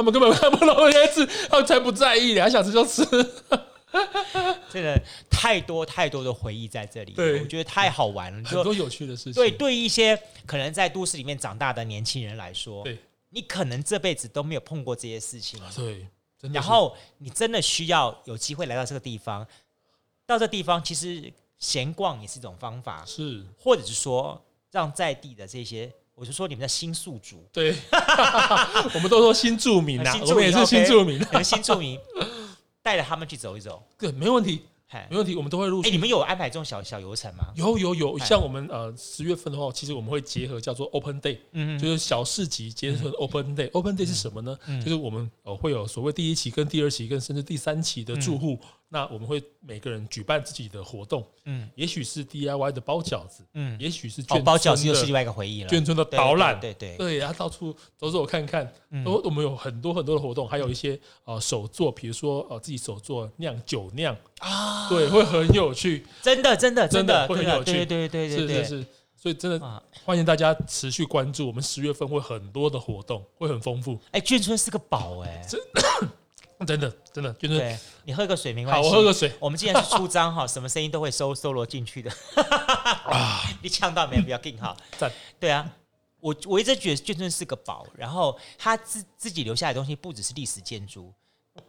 [0.00, 3.04] 他们根本看不懂那些字，他们才不在意想吃就吃。
[4.70, 8.42] 真的太多太多的回忆在这里，对我觉得太好玩了。
[8.48, 9.34] 就很多有趣的事情。
[9.34, 16.06] 对，对于一些可能在都市里面长大的年轻人来说，对你可能这辈子都没有碰过这些事情，对，
[16.50, 19.46] 然后你真的需要有机会来到这个地方，
[20.24, 27.74] 到这地方其实闲逛也是一种方法，是，或者是说让在地的这些，我就说你们的新宿主，对，
[28.94, 31.98] 我们都说新住民呐，新住民我们也是新住民，你们新住民
[32.82, 35.98] 带着他们去走一走，对，没问题，哎，没问题，我们都会陆哎，你续。
[35.98, 37.46] 们有安排这种小小游程吗？
[37.54, 43.70] 有有有，哎像我们呃十月份的话，其实我们会结合叫做 Open Day，嗯就是小市集结合 Open Day。
[43.72, 44.58] Open Day 是什么呢？
[44.66, 48.58] 嗯就是我们呃会有所谓第一期、跟第二期、跟甚至第三期的住户
[48.92, 51.70] 那我们会每个人举办自己的活动，嗯。
[51.76, 55.68] 也许是 DIY 的包饺子，嗯，也许是哦，包饺子又是另外一个回忆了。
[55.68, 59.04] 眷村的导览，对对对，对，然后到处走走看看，嗯。
[59.04, 67.72] 都我们有很多很多的活动，还有一些呃手作，比如说呃自己手作酿酒酿，啊，对，会很有趣，真的真的真的会很有趣。
[67.72, 75.60] 对对对对是是是，所以真的啊，欢迎大家持续关注，我们十月份会很多的活动，会很丰富，哎，眷村是个宝哎，真
[76.66, 82.10] 的真的就是对你喝个水没关系，好，我喝个水，我们既然是出张哈，什么声音都会收收罗进去的。
[83.62, 84.22] 你呛到没有？
[84.22, 84.76] 不要紧哈。
[84.98, 85.68] 赞对啊，
[86.20, 91.12] 我我一直觉得眷村是个宝，然后他自自己留下来的东西不只是历史建筑，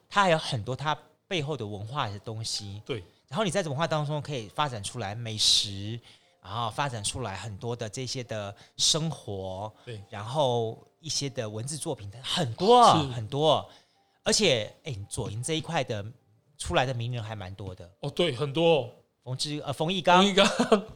[0.10, 2.82] 它还有很多他背后的文化的东西。
[2.86, 6.00] 对，然后你在文化当中可以发展出来美食，
[6.44, 13.68] 然后发展出来很多的这些的生活，对，然后一些的文字作品很多是很多，
[14.24, 16.06] 而且哎，左营这一块的
[16.58, 17.90] 出来的名人还蛮多的。
[18.02, 18.82] 哦对，很多。
[18.82, 18.90] 哦
[19.24, 20.44] 冯志呃冯一刚，冯一刚。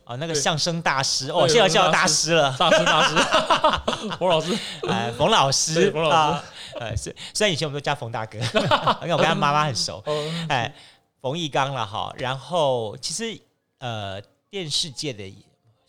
[0.04, 1.30] 啊， 那个相声大师。
[1.30, 2.14] 哦，对现在叫大大师。
[2.14, 4.58] 师了，大师大师， 冯老师，
[4.90, 6.16] 哎，冯老师，冯老师。
[6.16, 6.44] 啊，
[6.80, 8.40] 呃，是虽然以前我们都叫冯大哥，
[9.06, 10.74] 因为我跟他妈妈很熟，哦，哎，
[11.22, 13.40] 冯翊纲了哈，然后其实
[13.78, 15.24] 呃电视界的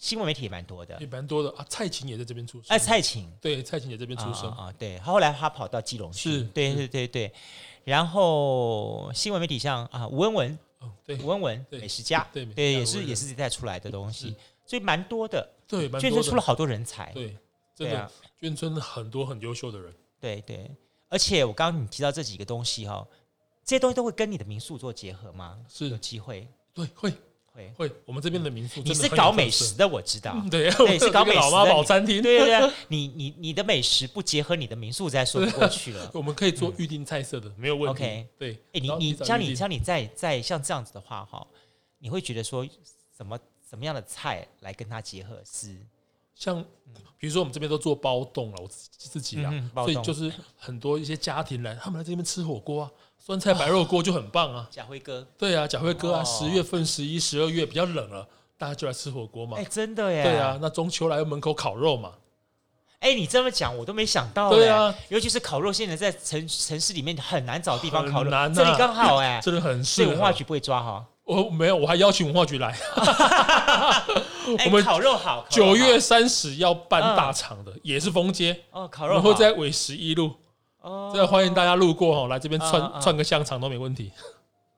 [0.06, 0.96] 新闻媒体也蛮多的。
[1.00, 1.50] 也，蛮多的。
[1.56, 3.28] 啊，蔡琴也在这边出生，哎，蔡琴。
[3.40, 7.32] 对，蔡琴也在这边出生，啊啊，对，后来他跑到基隆去，是对对对对，
[7.82, 11.18] 然后新闻媒体像啊吴文文，哦对。
[11.18, 17.36] 吴文文美食家，对对，也是也是带出来的东西，所以蛮多的，对，蛮眷村出了好多人才，对，
[17.74, 20.70] 真的对啊，眷村很多很优秀的人，对对，
[21.08, 23.04] 而且我刚刚你提到这几个东西哈，
[23.64, 25.58] 这些东西都会跟你的民宿做结合吗？
[25.68, 25.88] 是。
[25.88, 26.46] 有是机会？
[26.72, 27.12] 对，会
[27.56, 27.72] 会。
[27.76, 30.32] 会，我们这边的民宿你是搞美食，的，我知道。
[30.34, 36.10] 嗯对，对，是搞 美食的老妈宝餐厅，对对对， 你你你的美食不结合你的民宿，再说不过去了。
[36.14, 38.28] 我们可以做预定菜色的，没有问题 OK。
[38.38, 41.44] 对，哎，你你像你像你在在像这样子的话哈，
[41.98, 42.64] 你会觉得说
[43.16, 43.38] 什么
[43.68, 45.74] 什么样的菜来跟它结合是？
[46.34, 46.62] 像
[47.16, 52.90] 比如说我们这边都做包栋了，我自己自己啊所以就是很多一些家庭来，他们来这边吃火锅啊，
[53.26, 54.64] 酸菜白肉锅就很棒啊。
[54.70, 58.24] 贾辉哥，对啊，贾辉哥啊，哦十月份、十一、十二月比较冷了，
[58.56, 59.64] 大家就来吃火锅嘛哎，。
[59.68, 60.22] 真的耶。
[60.22, 62.12] 对啊，，那中秋来门口烤肉嘛。
[63.00, 64.50] 哎，你这么讲我都没想到。
[64.50, 69.40] 对啊，尤其是烤肉，现在在城城市里面很难找地方烤肉，很难啊这里刚好哎。
[69.42, 70.10] 真的很所以适合。
[70.12, 71.04] 文化局不会抓哈。
[71.24, 72.78] 我 没有，我还邀请文化局来。
[74.56, 80.32] 哎我们烤肉好，烤肉九月三十要办大场的，也是封街，哦，烤我肉好们会在尾十一路，
[80.86, 81.10] 哦。
[81.12, 84.10] 这个欢迎大家路过哈，来这边串嗯串个香肠都没问题。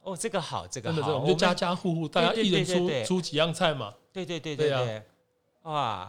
[0.03, 3.93] 哦，这个好，这个，好，我们就家家户户，大家一人出出几样菜嘛。
[4.13, 5.03] 对对对对啊。
[5.65, 6.09] 哇，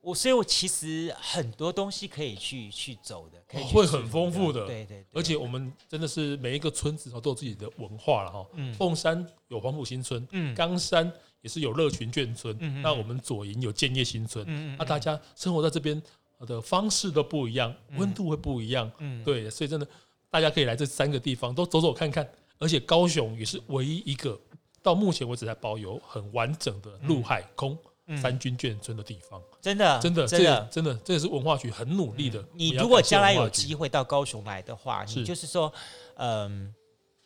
[0.00, 4.66] 我所以，我其实很多东西可以去去走的，可以去会很丰富的。
[4.66, 5.06] 对对，对。
[5.12, 8.44] 而且我们真的是每一个村子都有自己的文化了哈。
[8.54, 8.74] 嗯。
[8.74, 10.52] 凤山有黄埔新村，嗯。
[10.56, 16.02] 冈山也是有乐群眷村那我们左营有建业新村，嗯那大家生活在这边
[16.46, 18.90] 的方式都不一样，温度会不一样。
[18.98, 19.86] 嗯，对，所以真的
[20.30, 24.38] 大家可以来这三个地方都走走看看，而且高雄也是唯一一个
[24.82, 29.42] 到目前为止还保有很完整的陆海空嗯三军眷村的地方。
[29.60, 30.68] 真的真的，真的。
[30.70, 32.44] 真的，这也是文化局很努力的。
[32.54, 35.72] 你如果将来有机机会到高雄来的话，是你就是说，
[36.14, 36.72] 嗯，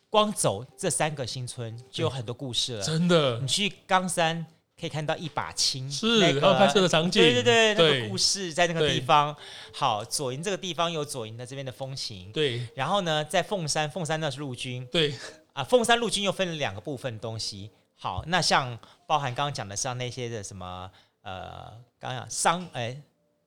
[0.09, 2.83] 光走这三个新村就有很多故事了。
[2.83, 4.45] 真的你去冈山
[4.83, 9.35] 可以看到一把青，是那个然后拍摄的场景，对对对，那个故事在那个地方。
[9.73, 15.15] 好，左营这个地方有左营的这边的风情，对然后呢，在凤山，凤山那是陆军对
[15.53, 17.71] 啊，凤山陆军又分了两个部分东西。
[17.95, 20.91] 好，那像包含刚刚讲的像那些的什么
[21.23, 23.01] 呃，刚刚讲商哎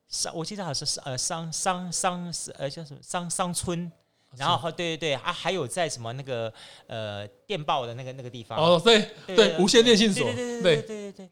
[0.08, 3.92] 商，我记得好像是呃商商商是呃叫什么商商村。
[4.38, 6.52] 然后，对对对，啊，还有在什么那个
[6.88, 11.12] 呃电报的那个那个地方，哦对对，无线电信所，对对对对对对。
[11.12, 11.30] 对，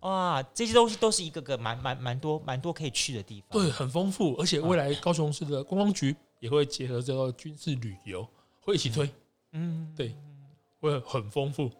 [0.00, 3.60] 哇，这些东西都是一个个蛮蛮蛮多蛮多可以去的地方。
[3.60, 8.28] 对，很丰富，而且未来高雄市的观光局也会结合这个军事旅游，
[8.60, 9.08] 会一起推，
[9.52, 10.14] 嗯，对，
[10.80, 11.70] 会很丰富，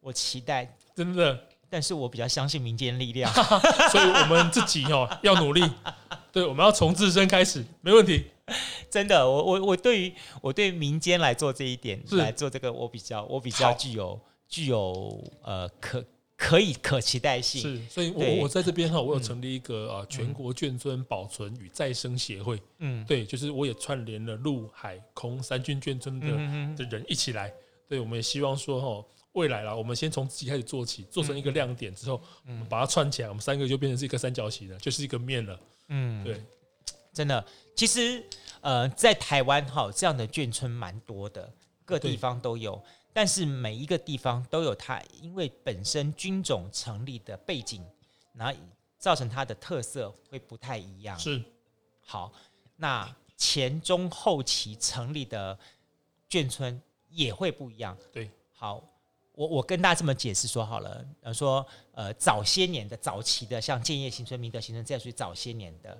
[0.00, 1.38] 我期待，真的。
[1.70, 3.30] 但是我比较相信民间力量。
[3.92, 5.62] 所以我们自己哦要努力，
[6.32, 8.24] 对，我们要从自身开始，没问题。
[8.90, 16.04] 真的，我我我对于我对于民间来做这一点，来做这个，我比较我比较具有具有呃可
[16.36, 17.60] 可以可期待性。
[17.60, 27.52] 是，所以我我在这边哈，我有成立一个啊全国眷村保存与再生协会，嗯，对，就是我也串联了陆海空三军眷村的嗯的人一起来，
[27.88, 36.40] 对，我们也希望说哈，未来啦，我们先从自己开始做起，做成一个亮点之后，我们把它串起来，我们三个就变成是一个三角形了，就是一个面了，嗯，对，
[37.12, 37.44] 真的，
[37.74, 38.22] 其实
[38.60, 41.52] 呃，在台湾哈这样的眷村蛮多的，
[41.84, 42.82] 各地方都有。
[43.12, 47.84] 但是每一个地方都有它，因为本身军种成立的背景，
[48.34, 48.54] 然后
[48.98, 51.18] 造成它的特色会不太一样。
[51.18, 51.42] 是，
[52.04, 52.32] 好，
[52.76, 55.58] 那前中后期成立的
[56.30, 57.96] 眷村也会不一样。
[58.12, 58.82] 对，好。
[59.34, 65.96] 我我跟大家这么解释说好了，呃，说呃早些年的早期的像建业新村、明德新村，这样属于早些年的。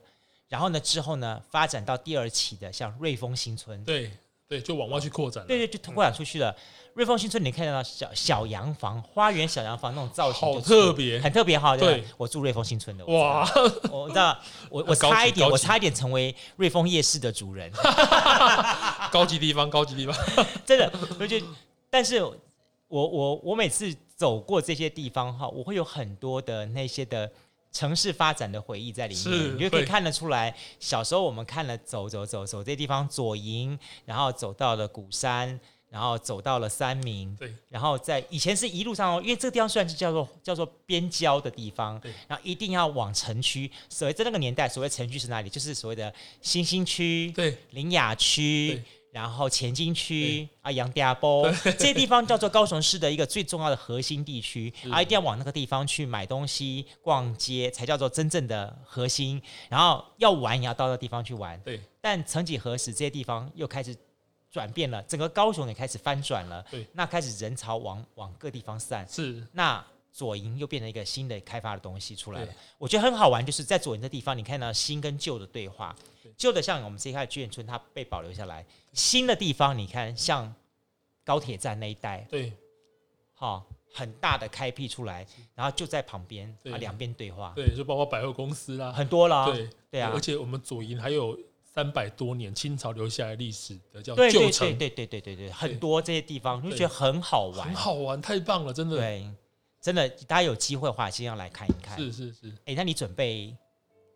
[0.49, 4.11] 然后呢之后呢发展到第二期的像瑞丰新村，对
[4.49, 6.51] 对，就往外去扩展，对对，就拓展出去了。
[6.51, 6.57] 嗯、
[6.94, 11.76] 瑞丰新村你看到小小洋房、花园小洋房那种造型就，好特别，很特别哈。
[11.76, 12.05] 对，对。
[12.16, 13.46] 我住瑞丰新村的，哇，
[13.90, 14.38] 我知道，
[14.70, 17.70] 我我差一点，我差一点成为瑞丰夜市的主人，
[19.12, 20.16] 高级地方，高级地方，
[20.64, 20.90] 真的，
[21.20, 21.46] 我觉得，
[21.90, 22.22] 但是。
[22.90, 27.30] 我我我每次走过这些地方哈，我会有很多的那些的
[27.71, 35.61] 城市发展的回忆在里面，你就可以看得出来，小时候我们看了走走走走这些地方，左营，然后走到了鼓山，
[35.91, 45.49] 然后走到了三明，对，然后在以前是一路上哦，因为这个地方虽然是叫做叫做边郊的地方，对，然后一定要往城区，所谓在那个年代，所谓城区是哪里？
[45.49, 48.83] 就是所谓的新兴区，对，苓雅区。
[49.11, 59.41] 然后前金区啊，杨家坡这些地方叫做高雄市的一个最重要的核心地区，啊，一定要往那个地方去买东西、逛街，才叫做真正的核心。
[59.69, 61.59] 然后要玩也要到那个地方去玩。
[61.61, 61.81] 对。
[62.01, 63.97] 但曾几何时，这些地方又开始
[64.51, 66.65] 转变了，整个高雄也开始翻转了。
[66.71, 66.87] 对。
[66.93, 69.07] 那开始人潮往往各地方散。
[69.09, 69.47] 是。
[69.53, 69.85] 那
[70.19, 72.53] 左营又变成一个新的开发的东西出来了。
[72.77, 75.95] 我觉得很好玩，就是在左营的地方，你看到新跟旧的对话。
[76.37, 78.66] 旧的像我们这一块眷村，它被保留下来。
[78.93, 80.53] 新的地方，你看像
[81.25, 82.53] 高铁站那一带，对，
[83.33, 83.64] 好，
[83.95, 99.31] 很大的开辟出来，然后就在旁边，啊，两边对话，对，就包括百货公司啦，很多啦，对，对啊，而且我们左营还有三百多年清朝留下来历史的叫旧城，对对对对对对，很多这些地方就觉得很好玩，很好玩，太棒了，真的，对，
[99.89, 103.57] 真的，大家有机会的话，先要来看一看，是是是，哎，那你准备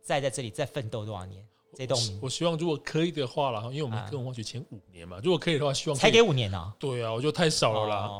[0.03, 1.43] 再在这里再奋斗多少年？
[1.75, 6.71] 这栋，我希望如果可以的话了，因为我们跟文化局签五年嘛，如果可以的话，希望才给五年呢？
[6.79, 8.11] 对啊，我觉得太少了啦，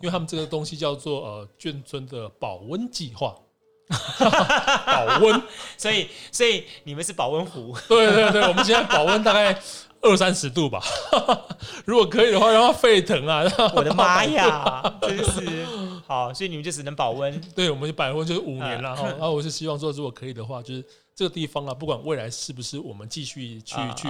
[0.00, 3.36] 因为他们这个东西叫做呃眷村的保温计划，
[4.18, 5.42] 保温，
[5.76, 9.60] 所以所以你们是保温壶，对对对，我们现在保温大概
[10.02, 10.82] 二三十度吧，
[11.86, 13.42] 如果可以的话，让它沸腾啊！
[13.74, 15.66] 我的妈呀， 真是。
[16.06, 20.84] 好，所以你们就只能保温，对，我们就保温就是五年了哈，然后我是希望说，如果可以的话，就是。
[21.14, 24.08] 这个地方啊，不管未来是不是我们继续去、uh, uh, 去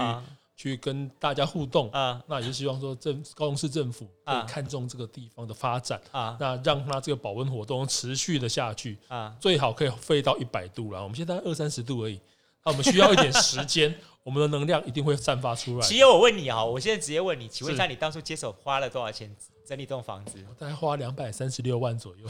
[0.56, 11.02] 去跟大家互动啊，uh, 那也是希望说政高雄市政府可以看中这个地方的发展啊，uh, 那让它这个保温活动持续的下去啊，uh, 最好可以沸到一百度了。
[11.02, 12.20] 我们现在二三十度而已，
[12.64, 13.92] 那我们需要一点时间，
[14.24, 15.86] 我们的能量一定会散发出来。
[15.86, 19.34] 其实我问你啊，我现在直接问你，请问一下，你当初接手花了多少钱
[19.66, 20.38] 整理这栋房子？
[20.58, 22.26] 大概花两百三十六万左右，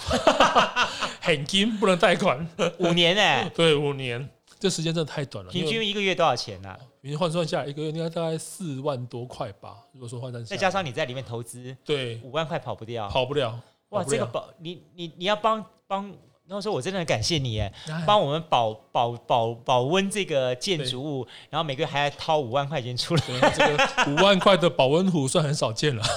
[1.20, 2.46] 很金，不能贷款，
[2.78, 4.28] 五年哎、欸， 对，五年。
[4.58, 5.50] 这时间真的太短了。
[5.50, 6.78] 平均一个月多少钱呢、啊？
[7.00, 9.76] 平均换算下来，一个月应该大概四万多块吧。
[9.92, 13.58] 如果说换算，再加上你在里面投资，对，五万块跑不掉，跑不了。
[13.88, 16.14] 哇，这个保你你你要帮帮，
[16.52, 17.72] 那时候我真的很感谢你耶，
[18.06, 23.22] 帮我们保保保保温这个建筑物，然后每个月还要掏五万块钱出来。
[23.50, 26.02] 这个五万块的保温壶算很少见了。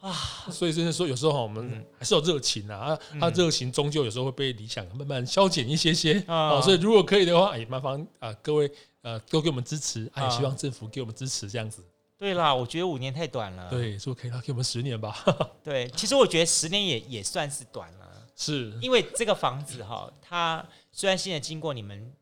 [0.00, 0.14] 啊，
[0.50, 6.62] 所以真的说，有时候哈，我们还是有热情啊，嗯、啊，他热情终究有时候会被理想慢慢消减一些些啊、哦。
[6.62, 8.70] 所以如果可以的话，也，麻烦啊，各位
[9.02, 11.82] 呃，多给我们支持，啊，也希望政府给我们支持，这样子。
[12.18, 13.70] 对啦，我觉得五年太短了。
[13.70, 15.16] 对，如果可以，那给我们十年吧。
[15.62, 22.12] 对，其实我觉得十年也也算是短了，是因为这个房子哈，它虽然现在经过你们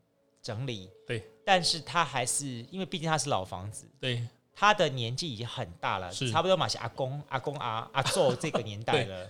[0.41, 4.25] 整理，对，但是它还是因为毕竟它是老房子，对。
[4.59, 9.29] 它的年纪已经很大了，差不多嘛，是阿公、阿公、阿阿祖这个年代了。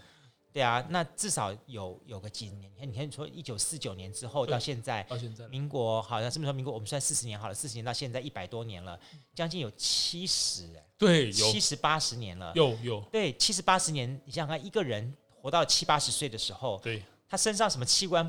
[0.58, 2.72] 对，啊，那至少有有个几年。
[2.74, 6.74] 你看，你看，说一九四九年之后到现在，到现在，民国好像是不是说民国？
[6.74, 9.00] 我们算四十年好了，四十年到现在一百多年了，
[9.36, 18.28] 将近有七十哎，对，七十八十年了，有有，对，七十八十年，你想想看，一个人活到七八十岁的时候，对，他身上什么器官？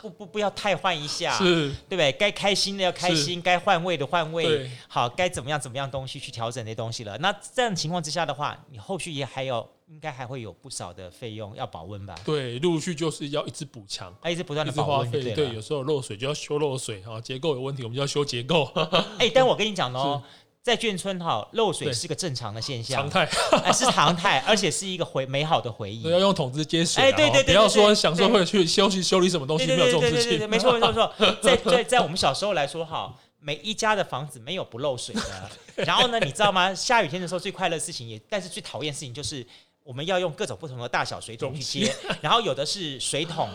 [0.00, 2.12] 不不不要太换一下，是对不对？
[2.12, 7.16] 该开心的要开心，该换位的换位，好，该怎么样怎么样东西去调整那东西了。
[7.18, 12.14] 那这样情况之下的话，你后续也还有应该还会有不少的费用要保温吧？
[12.24, 18.70] 对，陆续就是要一直补强，啊，一直不断的保温，对对，有时候漏水就要修漏水啊，结构有问题我们就要修结构。
[19.18, 20.22] 哎，但我跟你讲哦。
[20.62, 26.02] 在眷村哈，漏水是个正常的现象，常态，是常态， 而且是一个回美好的回忆。
[26.02, 30.48] 要用桶子接水，哎，对对对，不要说想说会去修去修理什么东西，没有这种事情。
[30.48, 35.50] 没错没错没错， 在在在我们小时候来说哈，每一家的房子没有不漏水的。
[35.84, 36.72] 然后呢，你知道吗？
[36.72, 39.44] 下雨天的时候最快乐的事情也，但是最讨厌的事情就是
[39.82, 41.92] 我们要用各种不同的大小水桶去接。
[42.20, 43.48] 然后有的是水桶，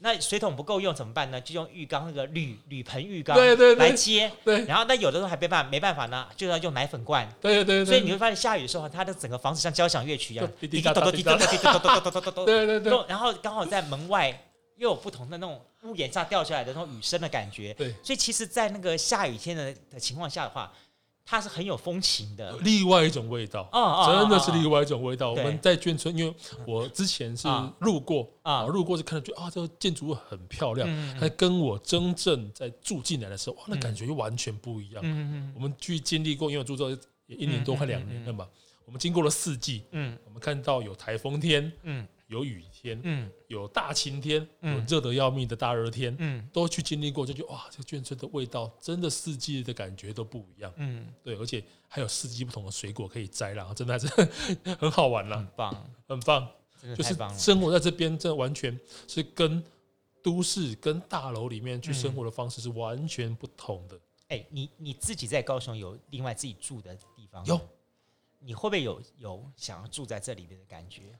[0.00, 1.40] 那水桶不够用怎么办呢？
[1.40, 4.30] 就用浴缸那个铝铝盆浴缸对对来接。
[4.44, 7.28] 对，然后那有的时候还没办法没办法呢，就要用奶粉罐。
[7.40, 7.84] 对对对。
[7.84, 12.44] 所以你会发现下雨的时候，它的整个房子像交响乐曲一样，滴滴答答滴滴答答滴滴答答滴滴答答。
[12.44, 13.04] 对对对。
[13.08, 14.46] 然后刚好在门外。
[14.76, 20.72] 又有不同的那种屋檐下掉下来的那种雨声的感觉，对，所以其实，在那个下雨天的的情况下的话，
[21.30, 23.70] 它是很有风情的，另外一种味道，
[24.04, 25.30] 真的是另外一种味道。
[25.30, 26.34] 我们在眷村，因为
[26.66, 27.46] 我之前是
[27.78, 30.88] 路过啊，路过就看到觉得啊，这个建筑物很漂亮，
[31.20, 35.00] 它跟我真正在住进来的时候，哇，那感觉又完全不一样。
[35.54, 36.90] 我们去经历过，因为我住这
[37.28, 38.48] 也一年多快两年了嘛，
[38.84, 42.04] 我们经过了四季，嗯，我们看到有台风天，嗯。
[42.30, 54.06] 有雨天，嗯，有大晴天，嗯，有热得要命的大热天，嗯，都去经历过，就觉得哇，这个眷村的味道真的四季的感觉都不一样，嗯，对，而且还有四季不同的水果可以摘，然后真的还是
[54.78, 56.48] 很好玩啦，很棒，很棒，
[56.96, 58.78] 就是生活在这边，这完全
[59.08, 59.62] 是跟
[60.22, 63.98] 都市、跟大楼里面去生活的方式是完全不同的。
[64.28, 67.44] 哎，你你自己在高雄有另外自己住的地方？
[67.44, 67.60] 有，
[68.38, 71.18] 你会不会有有想要住在这里面的感觉？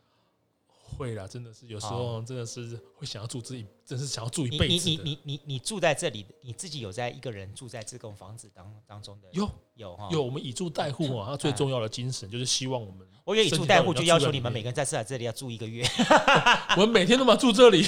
[0.97, 4.89] 会啦，真的是有时候真的是会想要住自己，真是想要住一辈子。
[4.89, 9.29] 你你你你你住在这里，你自己有在一个人住在这栋房子当当中的？
[9.33, 13.07] 有有有，我们以住代护啊，它最重要的精神就是希望我们。
[13.23, 15.87] 我以为以住代护就要求你们每个人在这这里要住一个月。
[16.75, 17.87] 我们每天都嘛住这里，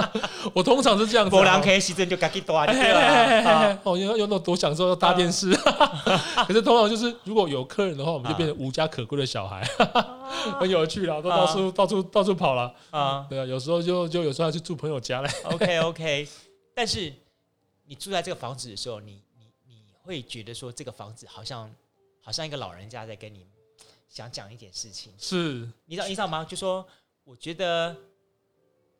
[0.52, 1.30] 我通常是这样子。
[1.30, 5.54] 波浪可以洗，就赶紧多哦，要要那多享受，要大电视。
[6.46, 9.66] 可是通常就是如果有客人的话，我们就变成无家可归的小孩，
[10.58, 13.26] 很有趣啦，都到处到处到处跑了啊。
[13.28, 15.28] 对啊，有时候就就有时候要去住朋友家嘞。
[15.44, 16.28] OK OK，
[16.74, 17.12] 但是
[17.84, 21.72] 你住在这个房子的时候，你你你会觉得说这个房子好像
[22.20, 23.46] 好像一个老人家在跟你。
[24.08, 26.44] 想讲一点事情，是你知道你知道吗？
[26.44, 26.86] 就说
[27.24, 27.96] 我觉得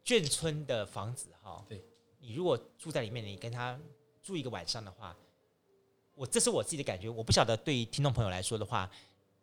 [0.03, 1.85] 眷村的房子哈，对，
[2.19, 3.79] 你如果住在里面，你跟他
[4.23, 5.15] 住一个晚上的话，
[6.15, 8.91] 我这是我自己的感觉，我不晓得对于听众朋友来说的话，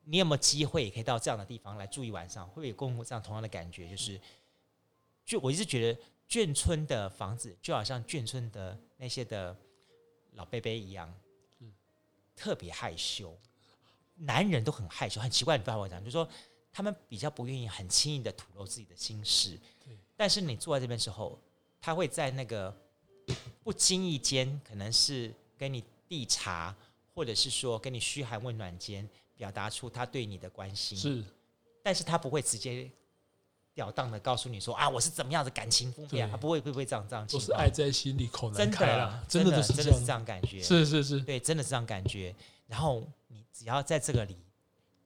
[0.10, 3.88] 你有没有机会也可以到这样的地方来住一晚上，会不会有跟我这样同样的感觉？
[3.88, 4.20] 就是，
[5.24, 9.56] 就我一直觉得眷村的房子就好像眷村的那些的
[10.34, 11.14] 老伯伯一样，
[12.36, 13.38] 特别害羞。
[14.16, 15.60] 男人都很害羞，很奇怪。
[15.60, 16.28] 你不要我讲，就是说
[16.74, 19.60] 他们比较不愿意很轻易的吐露自己的心事。
[19.86, 19.96] 对。
[20.18, 21.40] 但是你坐在这边之后，
[21.80, 22.76] 他会在那个
[23.64, 26.76] 不经意间，可能是跟你递茶，
[27.14, 29.08] 或者是说跟你嘘寒问暖间，
[29.40, 30.98] 表达出他对你的关心。
[30.98, 31.24] 是。
[31.82, 32.92] 但是他不会直接
[33.76, 37.26] 了当的告诉你说啊，我是怎么样的感情丰沛啊，他不会不会这样这样。
[37.26, 40.62] 都是爱在心里口难开了，真的真的是这样感觉。
[40.62, 42.36] 是是是，对，真的是这样感觉。
[42.68, 44.36] 然后你只要在这个里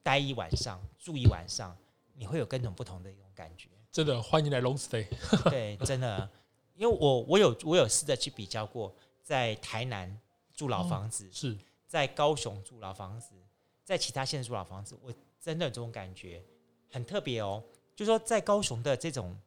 [0.01, 1.77] 待一晚上，住一晚上，
[2.15, 3.69] 你会有各种不同的一种感觉。
[3.91, 5.05] 真的，欢迎来 long stay。
[5.51, 6.27] 对，真的，
[6.73, 10.19] 因为我我有我有试着去比较过，在台南
[10.51, 11.55] 住老房子，哦、是
[11.87, 13.35] 在高雄住老房子，
[13.83, 16.43] 在其他县住老房子，我真的有这种感觉
[16.89, 17.63] 很特别哦。
[17.95, 19.37] 就是说在高雄的这种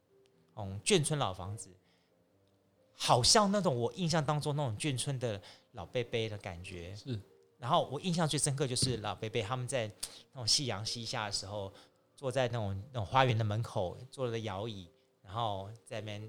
[0.54, 1.68] 嗯眷村老房子，
[2.94, 5.40] 好像那种我印象当中那种眷村的
[5.72, 7.18] 老伯伯的感觉是。
[7.58, 9.90] 然后我印象最深刻就是老伯伯他们在
[10.32, 11.72] 那种夕阳西下的时候，
[12.14, 14.90] 坐在那种那种花园的门口，坐着摇椅，
[15.22, 16.20] 然后在那边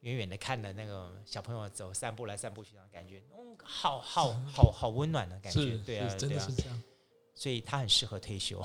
[0.00, 6.82] 远远的看着那个小朋友走散步来散步去，那种感觉，嗯，好好好好温暖的感觉，对啊，真的是这样。
[7.34, 8.62] 所以他很适合退休，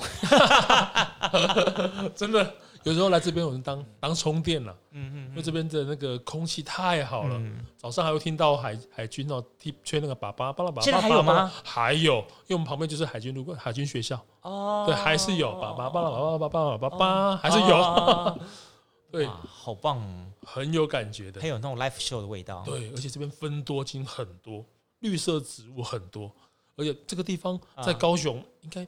[2.16, 2.54] 真的。
[2.84, 7.38] 有时候来这边，我们当当充电了，嗯嗯，因为这边的那个空气太好了，
[7.76, 10.82] 早上还会听到海海军哦，踢吹那个粑粑，巴拉粑粑。
[10.82, 11.52] 现在还有吗？
[11.62, 14.18] 还有，因为我们旁边就是海军路过海军学校。
[14.44, 18.40] 哦，对，还是有粑粑，巴拉粑粑，巴拉粑粑，还是有，
[19.12, 20.02] 对，好棒，
[20.44, 24.64] 很有感觉的，还有那种 live show 的味道，对，而且这边分多金很多，
[25.00, 26.32] 绿色植物很多，
[26.80, 28.88] 而且这个地方在高雄应该。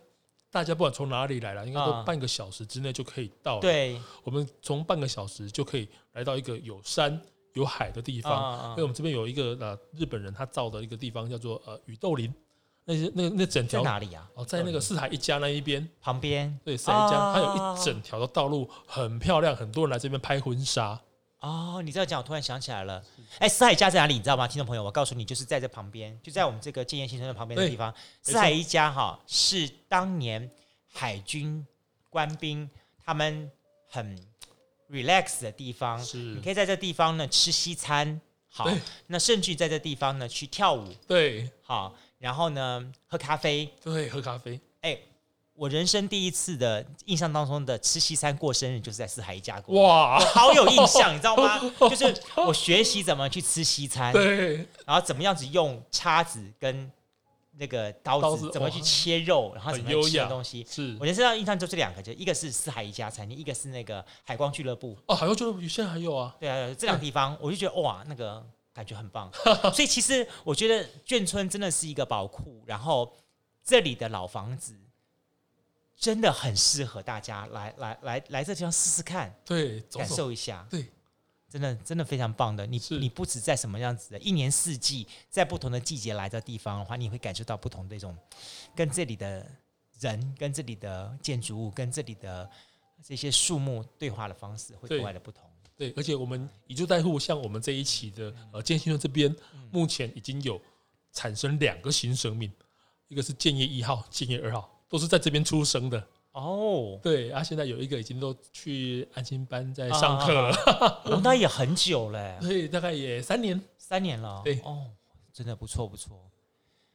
[0.53, 3.57] 大家不管从哪里来了，应该都半个小时之内就可以到。
[3.61, 7.17] 对，我们从半个小时就可以来到一个有山
[7.53, 8.71] 有海的地方。
[8.71, 12.33] 因为我们这边有一个呃日本人他造的一个地方叫做呃宇豆林，
[12.83, 14.29] 那些那那整条哪里啊？
[14.33, 16.59] 哦，在那个四海一家那一边旁边。
[16.65, 20.99] 对，四海一家，它有一整条的道路很漂亮，很多人来这边拍婚纱。
[21.41, 23.03] 哦，你这样讲，我突然想起来了。
[23.39, 24.13] 哎，四海一家在哪里？
[24.13, 24.47] 你知道吗？
[24.47, 27.93] 听众朋友，我告诉你，就是在这旁边，就在我们这个建业新村的旁边的地方。
[28.21, 30.49] 四海一家哈，是当年
[30.91, 31.65] 海军
[32.11, 32.69] 官兵
[33.03, 33.51] 他们
[33.89, 34.15] 很
[34.89, 35.97] relax 的地方。
[36.03, 38.21] 是，你可以在这地方呢吃西餐。
[38.47, 38.69] 好，
[39.07, 40.93] 那甚至在这地方呢去跳舞。
[41.07, 44.59] 对，好，然后呢，喝咖啡，对，喝咖啡。
[44.81, 44.95] 哎，
[45.62, 49.80] 我人生第一次的印象当中的吃西餐过生日，就是在四海一家过。
[49.84, 51.59] 哇，好有印象，你知道吗？
[51.82, 54.55] 就是我学习怎么去吃西餐，对，
[54.88, 56.91] 然后怎么样子用叉子跟
[57.59, 60.66] 那个刀子，怎么去切肉，然后怎么样吃的东西。
[60.68, 64.97] 是我人生印象就这两个，就一个是四海一家餐厅，一个是那个海光俱乐部。
[65.05, 66.36] 哦，海光俱乐部现在还有啊？
[66.39, 68.43] 对啊，这两个地方我就觉得哇，那个。
[68.74, 69.30] 感觉很棒，
[69.76, 73.14] 所以其实我觉得眷村真的是一个宝库，然后
[73.62, 74.74] 这里的老房子
[76.01, 80.87] 真的很适合大家来来来来这地方试试看，对，感受一下，对，
[81.47, 82.65] 真的真的非常棒的。
[82.65, 88.17] 你你不止在什么样子的，一年四季在不同的季节来这地方的话，你会感受到不同的一种
[88.75, 89.47] 跟这里的
[89.99, 92.49] 人、跟这里的建筑物、跟这里的
[93.03, 95.47] 这些树木对话的方式会格外的不同。
[95.77, 99.35] 对，而且我们以住代户，像我们这一期的呃建新的这边，
[99.69, 100.59] 目前已经有
[101.13, 102.51] 产生两个新生命，
[103.07, 106.99] 一个是建业一号、建业二号，都是在这边出生的哦。
[107.01, 114.85] 对，啊，现在有一个已经都去安心班在上课了， 哦，那也很久了， 对，大概也三年，三年了，对，哦，
[115.33, 116.29] 真的不错不错。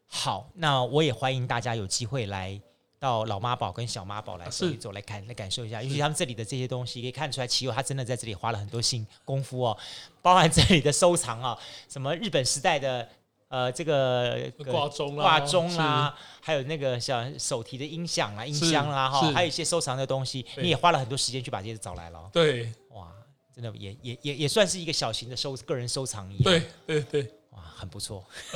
[0.07, 2.61] 好，那我也欢迎大家有机会来。
[2.99, 9.77] 到老妈宝跟小妈宝来走一走，来看来感受一下，尤其他们这里的这些东西，可以看出来，奇友他真的在这里花了很多心功夫哦，
[10.23, 11.57] 包含这里的收藏啊，
[11.91, 13.07] 什么日本时代的
[13.49, 22.29] 呃这个挂钟挂钟啊，还有那个像手提的音响啊、音箱啦哈，还有一些收藏的东西，你也花了很多时间去把这些找来了。
[22.33, 23.13] 对，哇，
[23.55, 26.45] 真的也也也也算是一个小型的收个人收藏一样。
[26.45, 28.25] 对对对，哇，很不错，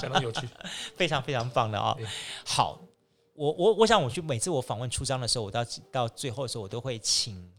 [0.00, 0.48] 相当有趣，
[0.96, 1.96] 非常非常棒的哦。
[2.44, 2.80] 好。
[3.34, 7.50] 我我我想，我去每次我访问出张的时候，我到到最后的时候，我都会请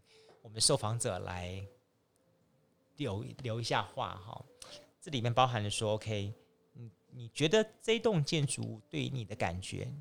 [0.44, 1.60] 我们的受访者来
[2.98, 4.40] 留留一下话哈。
[5.04, 6.34] 这里面包含了说，OK，
[6.72, 9.92] 你你觉得这栋建筑物对于你的感觉，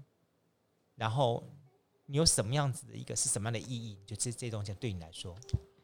[0.95, 1.43] 然后
[2.07, 3.99] 你有什么样子的一个是什么样的意义？
[4.07, 5.37] 就这这栋建对你来说，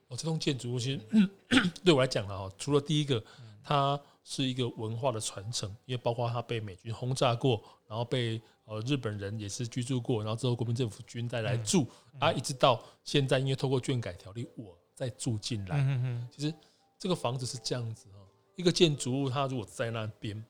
[0.07, 1.01] 哦，这栋建筑物其实
[1.85, 3.21] 对我来讲呢，哈，除了第一个，
[3.65, 8.41] 它是一个文化的传承，因为包括它被美军轰炸过，然后被。
[8.71, 15.79] 呃，日本人也是居住过，然后之后国民政府军再来住，嗯嗯、啊，一直到现在，因为透过眷改条例，我再住进来。
[15.79, 16.53] 嗯嗯、其实
[16.99, 18.19] 这个房子是这样子哈，
[18.59, 20.45] 一个建筑物，它如果在那边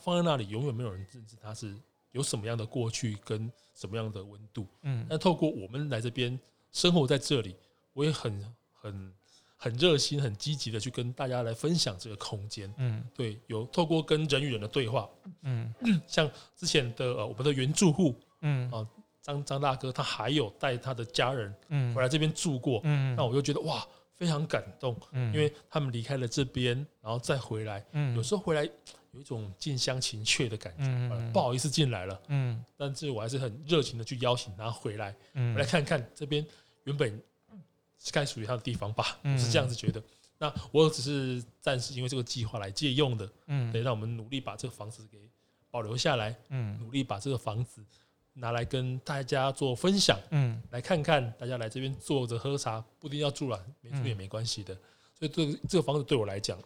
[0.00, 1.74] 放在那里，永远没有人认知它是
[2.10, 4.66] 有什么样的过去跟什么样的温度。
[4.82, 6.38] 嗯，那透过我们来这边
[6.72, 7.56] 生活在这里，
[7.94, 9.12] 我也很很。
[9.64, 12.68] 很热心、很积极的去跟大家来分享这个空间。
[12.78, 15.08] 嗯，对，有透过跟人与人的对话。
[15.42, 15.72] 嗯，
[16.04, 18.84] 像之前的呃，我们的原住户，嗯啊，
[19.20, 22.80] 张张大哥，他还有带他的家人，嗯，回来这边住过。
[22.82, 23.86] 嗯，那我就觉得哇，
[24.22, 24.96] 非常感动。
[25.10, 27.84] 嗯，因为他们离开了这边，然后再回来。
[27.90, 28.62] 嗯，有时候回来
[29.10, 30.84] 有一种近乡情怯的感觉。
[30.84, 32.22] 嗯，不好意思进来了。
[32.28, 35.12] 嗯，但是我还是很热情的去邀请他回来。
[35.34, 36.46] 嗯，来看看这边
[36.84, 37.20] 原本。
[38.04, 40.00] 是该属于他的地方吧，我是这样子觉得。
[40.00, 40.04] 嗯、
[40.38, 45.30] 那我只是暂时因为这个计划来借用的，嗯，得让我们努力把这个房子给
[45.70, 47.80] 保留下来，嗯，努力把这个房子
[48.34, 54.74] 拿来跟大家做分享，嗯，来看看大家来这边坐着喝茶，不一定要住了，没住也没关系的。
[55.18, 56.58] 所以这个这个房子对我来讲，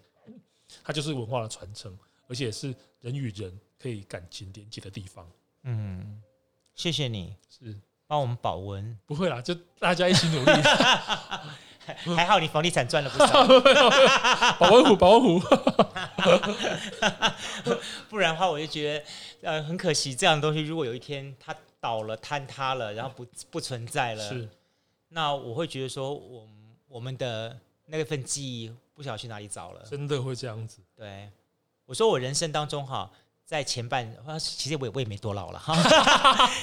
[0.82, 1.96] 它就是文化的传承，
[2.28, 5.28] 而且是人与人可以感情连接的地方。
[5.62, 6.22] 嗯，
[6.74, 7.78] 谢谢你，是。
[8.08, 10.52] 帮我们保温，不会啦，就大家一起努力。
[12.16, 13.46] 还好你房地产赚了不少，
[14.58, 15.40] 保温壶， 保温壶。
[18.08, 19.04] 不然的话，我就觉得
[19.50, 24.48] 呃很可惜，这样的东西如果有一天它倒了、坍塌了，然后不不存在了，是，
[25.08, 26.48] 那我会觉得说，我
[26.88, 27.56] 我们的
[27.86, 30.78] 那份记忆不晓得去哪里找了，真的会这样子。
[30.96, 31.30] 对，
[31.84, 33.10] 我说我人生当中哈。
[33.46, 35.72] 在前半，其实我也我也没多老了哈。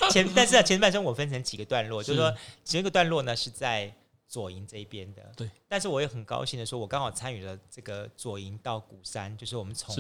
[0.09, 3.89] 前，但是前半生我分成几个段落，是就是说，前一个段落呢是在
[4.34, 5.31] 左营这一边的。
[5.38, 5.47] 对。
[5.67, 9.95] 但是我也很高兴的说，我刚好参与了这个左营到鼓山，就是我们从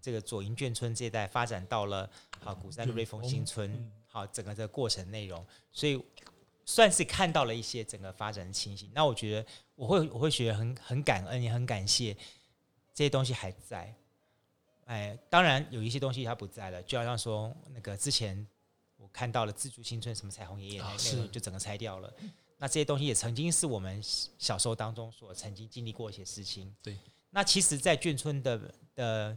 [0.00, 2.08] 这个左营眷村这一带发展到了
[2.38, 6.00] 好鼓山的瑞丰新村，好整个这个过程内容，所以
[6.64, 8.88] 算是看到了一些整个发展的情形。
[8.94, 12.14] 那我觉得我会我会觉得很很感恩，也很感谢
[12.94, 13.92] 这些东西还在。
[14.84, 18.46] 哎，当然有一些东西它不在了，就好像说那个之前
[18.96, 22.12] 我看到了自助新村什么彩虹爷爷那那个就整个拆掉了。
[22.62, 24.00] 那这些东西也曾经是我们
[24.38, 26.72] 小时候当中所曾经经历过一些事情。
[26.80, 26.96] 对，
[27.30, 28.56] 那其实，在眷村的
[28.94, 29.36] 的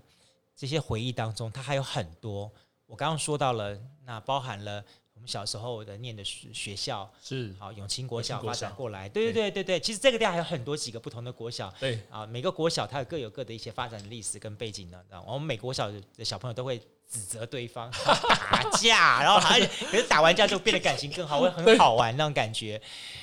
[0.56, 2.52] 这些回忆当中，它还有很多。
[2.86, 9.80] 我刚刚说到了，那包含了我们小时候的念的学学校是好永清国小发展过来，对对对对对。
[9.80, 15.04] 其实这个地方还有很多几个不同的国小，对啊，每个国小它有各有各的一些发展的历史跟背景呢。
[15.26, 16.80] 我们每国小的小朋友都会
[17.12, 17.90] 指责对方
[18.52, 22.82] 打架，然后而且可是打完架之后变得感情更好，会很好玩那种感觉，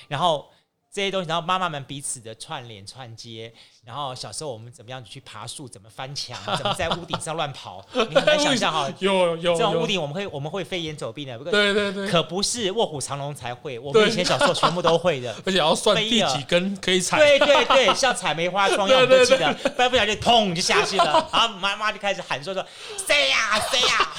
[0.08, 0.48] 然后。
[0.92, 3.50] 这些东西，然后妈妈们彼此的串联串接，
[3.82, 8.86] 然后小时候我们怎么样去爬树，怎么翻墙， 怎么在屋顶上乱跑， 你很难想象哈。
[9.00, 9.56] 有有，有。
[9.56, 17.16] 这种屋顶我们会我们会飞檐走壁的，不过对对对，可不是卧虎藏龙才会，我们以前小时候全部都会的，而且要算第几根可以踩。
[17.18, 22.62] 对对对，像采梅花桩一样，我都记得，不然不小心砰就下去了，然后妈妈就开始喊说说
[23.06, 24.12] 谁呀谁呀。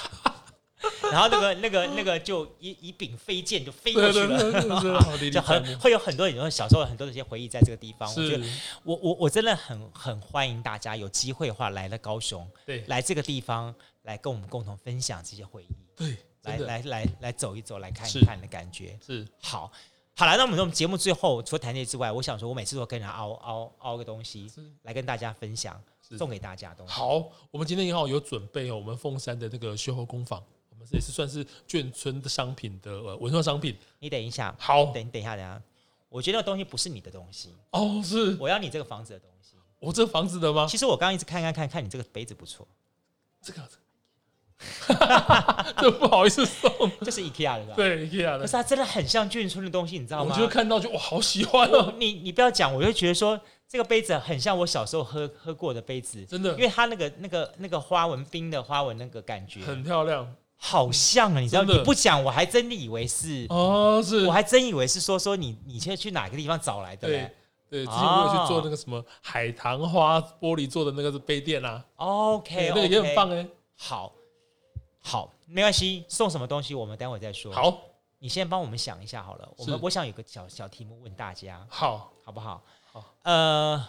[1.11, 8.09] 然后那个、那个、那个就一一柄飞剑就飞过去了，就很会有很多人小时候很多的一些回忆在这个地方。
[8.09, 8.45] 我觉得
[8.83, 13.73] 我我我真的很很欢迎大家有机会的话来了高雄，对，来这个地方
[14.03, 19.71] 来跟我们共同分享这些回忆，对，来来来来走一走，来看一看的感觉是好。
[20.15, 24.51] 好了，那我们我们节目最后除了谈这些之外，我想说我每次都跟人凹凹凹个东西
[24.83, 25.81] 来跟大家分享，
[26.17, 26.93] 送给大家东西。
[26.93, 30.43] 好，我们今天也好有准备哦，我们凤山的那个修后工坊。
[30.89, 33.75] 这也是算是眷村的商品的文创商品。
[33.99, 35.61] 你等一下，好，等等一下，等一下，
[36.09, 39.55] 我觉得那个东西不是你的东西哦，是我要你这个房子的东西。
[39.79, 40.65] 我这个房子的吗？
[40.69, 42.65] 其实我刚刚一直看看看看你这个杯子不错，
[43.41, 43.61] 这个，
[45.77, 46.71] 这不好意思送，
[47.01, 47.73] 这是 IKEA 的吧？
[47.75, 48.39] 对，IKEA 的。
[48.39, 50.33] 可是它真的很像眷村的东西，你知道吗？
[50.33, 51.93] 我就看到就哇，好喜欢哦。
[51.99, 60.33] 你你不要讲，我就觉得说这个杯子很像我小时候喝喝过的杯子，真的，因为它那个那个那个花纹冰的花纹那个感觉很漂亮。
[60.65, 61.63] 好像啊，你知道？
[61.63, 67.05] 你不讲，我还真的以为是哦，是，我还真以为是说说你，你现在去哪个地方找来的？
[67.05, 67.29] 对
[67.69, 71.83] 对，之前我有去做那个什么海棠花玻璃做的那个杯垫啊。
[71.97, 73.45] OK，那个也很棒哎。
[73.75, 74.13] 好，
[75.01, 77.51] 好，没关系，送什么东西我们待会再说。
[77.51, 77.81] 好，
[78.19, 79.49] 你先帮我们想一下好了。
[79.57, 82.63] 我们我想有个小小题目问大家，好，好不好？
[82.89, 83.85] 好，呃，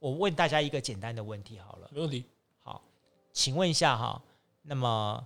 [0.00, 1.88] 我问大家一个简单的问题好了。
[1.92, 2.24] 没问题。
[2.64, 2.82] 好，
[3.32, 4.20] 请问一下哈，
[4.62, 5.24] 那么。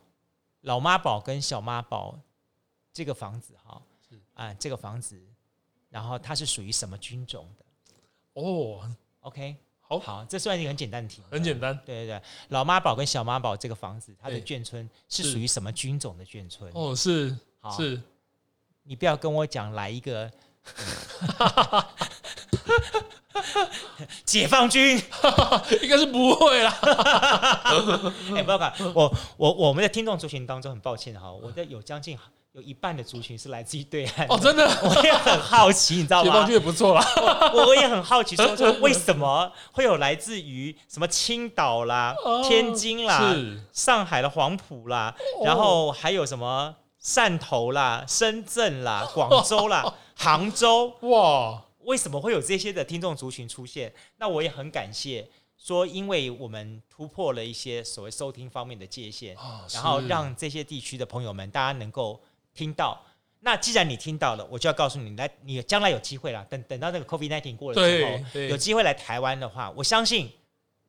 [0.63, 2.19] 老妈宝跟小妈宝
[2.93, 3.81] 这个房子哈，
[4.35, 5.21] 啊，这个房子，
[5.89, 7.65] 然后它是属于什么军种的？
[8.35, 11.75] 哦，OK，好，好，这算一个很简单的题目，很简单。
[11.85, 16.71] 对对对，老妈宝跟小妈宝这个房子，它的眷村是属于什么军种的眷村？
[16.75, 18.01] 哦，是，好，是，
[18.83, 20.31] 你不要跟我讲来一个。
[24.25, 25.01] 解放军
[25.83, 26.77] 应该是不会啦。
[28.35, 32.19] 哎，不要看我，我我们的听众族群当中，很抱歉哈，我的有将近
[32.53, 34.27] 有一半的族群是来自于对岸。
[34.29, 36.25] 哦，真的，我也很好奇，你知道吗？
[36.25, 37.05] 解放军也不错啦。
[37.55, 42.15] 我我也很好奇，说说为什么会有来自于什么青岛啦、
[42.49, 43.35] 天津啦、
[43.73, 45.15] 上海的黄埔啦，
[45.45, 51.63] 然后还有什么汕头啦、深圳啦、广州啦、杭州哇。
[51.85, 53.93] 为什么会有这些的听众族群出现？
[54.19, 55.27] 那我也很感谢，
[55.57, 62.21] 说因为我们突破了一些所谓收听方面的界限，哦、然后让这些地区的朋友们大家能够
[62.55, 63.01] 听到。
[63.43, 66.45] 那既然你听到了，我就要告诉你，来，你将来有机会了。
[66.51, 70.31] 等等到那个 COVID-19 过了之后，有机会来台湾的话，我相信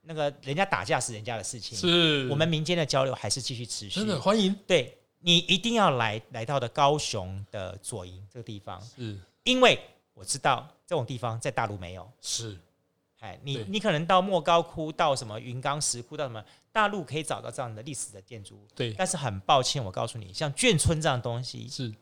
[0.02, 4.00] 那个人家打架是人家的事情，是我们民间的交流还是继续持续。
[4.00, 9.80] 真的欢迎，对你一定要来来到的高雄的左营这个地方，是因为
[10.14, 10.70] 我知道。
[10.86, 12.59] 这种地方在大陆没有，是，
[13.20, 18.91] 哎，你你可能到莫高窟，到什么云冈石窟，到什么大陆可以找到这样的历史的建筑物，对。
[18.97, 21.95] 但是很抱歉，我告诉你，像眷村这样东西是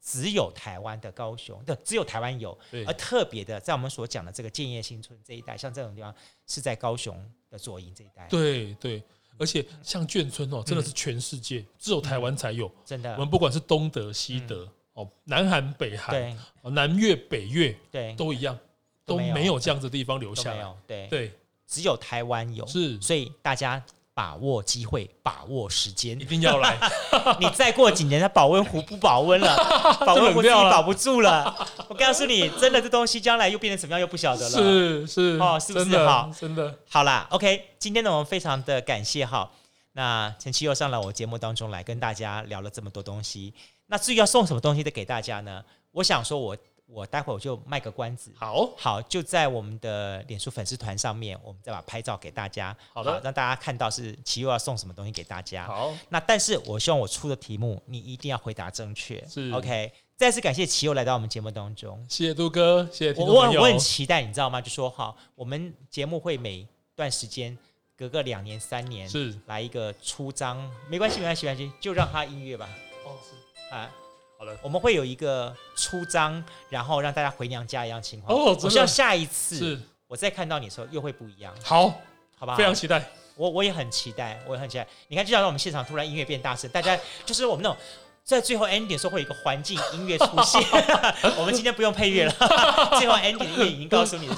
[0.00, 6.12] 只有台湾的高雄，对，只有台湾有，而特别的，在我们所讲的这个建业新村这一带，像这种地方
[6.44, 7.16] 是在高雄
[7.48, 9.00] 的左营这一带，对对。
[9.38, 13.12] 而且像眷村哦，真的是全世界只有台湾才有，真的。
[13.12, 14.68] 我们不管是东德西德。
[14.94, 18.58] 哦，南韩、北韩，哦，南越、北越，对，都一样，
[19.04, 19.58] 都没有。
[19.58, 21.06] 这样子的地方留下来，对。
[21.08, 21.32] 对，
[21.66, 23.82] 只有台湾有，是，所以大家
[24.12, 26.78] 把握机会，把握时间，一定要来。
[27.40, 29.56] 你再过几年，它保温壶不保温了，
[30.06, 31.66] 保温壶自己保不住了。
[31.88, 34.50] 我告诉你，真的这东西将来又变成什么样，又不晓得了。
[34.56, 35.38] 是是。
[35.40, 35.98] 哦，是不是？
[36.06, 36.30] 好？
[36.38, 36.78] 真的。
[36.88, 39.50] 好啦，OK，今天呢，我们非常的感谢哈，
[39.94, 43.52] 那陈七又上了我节目当中来跟大家聊了这么多东西。
[43.86, 45.64] 那至于要送什么东西的给大家呢？
[45.92, 46.56] 我想说我，
[46.86, 48.70] 我我待会儿我就卖个关子，好。
[48.76, 55.66] 好就在我们的脸书粉丝团上面，我们再把拍照给大家，好的，好让大家看到是奇佑要送什么东西给大家。
[55.66, 59.50] 好，那但是我希望我出的题目你一定要回答正确，是。
[59.52, 59.92] OK。
[60.16, 64.60] 再次感谢奇佑来到我们节目当中，谢谢杜哥，谢谢我我我很期待，你知道吗？
[64.60, 66.64] 就说哈，我们节目会每
[66.94, 67.58] 段时间
[67.96, 69.34] 隔个两年三年是。
[69.46, 72.68] 来一个出张，没关系没关系没关系，就让他音乐吧。
[73.04, 73.34] 哦，是
[73.78, 73.90] 啊。
[74.36, 78.36] 好了，我们会有一个出张，然后让大家回娘家一样情况。
[78.36, 81.94] 哦我希望下一次是我再看到你的时候又会不一样，好，
[82.36, 82.56] 好吧？
[82.56, 83.02] 非常期待。
[83.36, 84.86] 我我也很期待，我也很期待。
[85.08, 87.76] 你看，就像让我们现场突然音乐变大声，大家就是我们那种
[88.24, 90.62] 在最后 ending 的时候会有一个环境音乐出现。
[91.36, 92.32] 我们今天不用配乐了，
[92.98, 94.34] 最后 ending 的音乐已经告诉你，是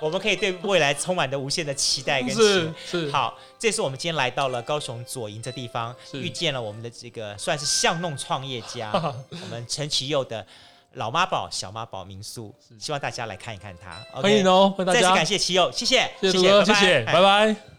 [0.00, 8.90] 我们可以对未来充满着无限的期待跟期是是，好，这是我们今天来到了高雄左营这地方，遇见了我们的这个算是巷弄创业家，
[9.28, 10.44] 我们陈其佑的
[10.94, 14.02] 老妈宝小妈宝民宿，希望大家来看一看他。
[14.18, 17.75] 欢迎哦，再次感谢奇佑，谢谢，谢谢谢谢，拜拜拜。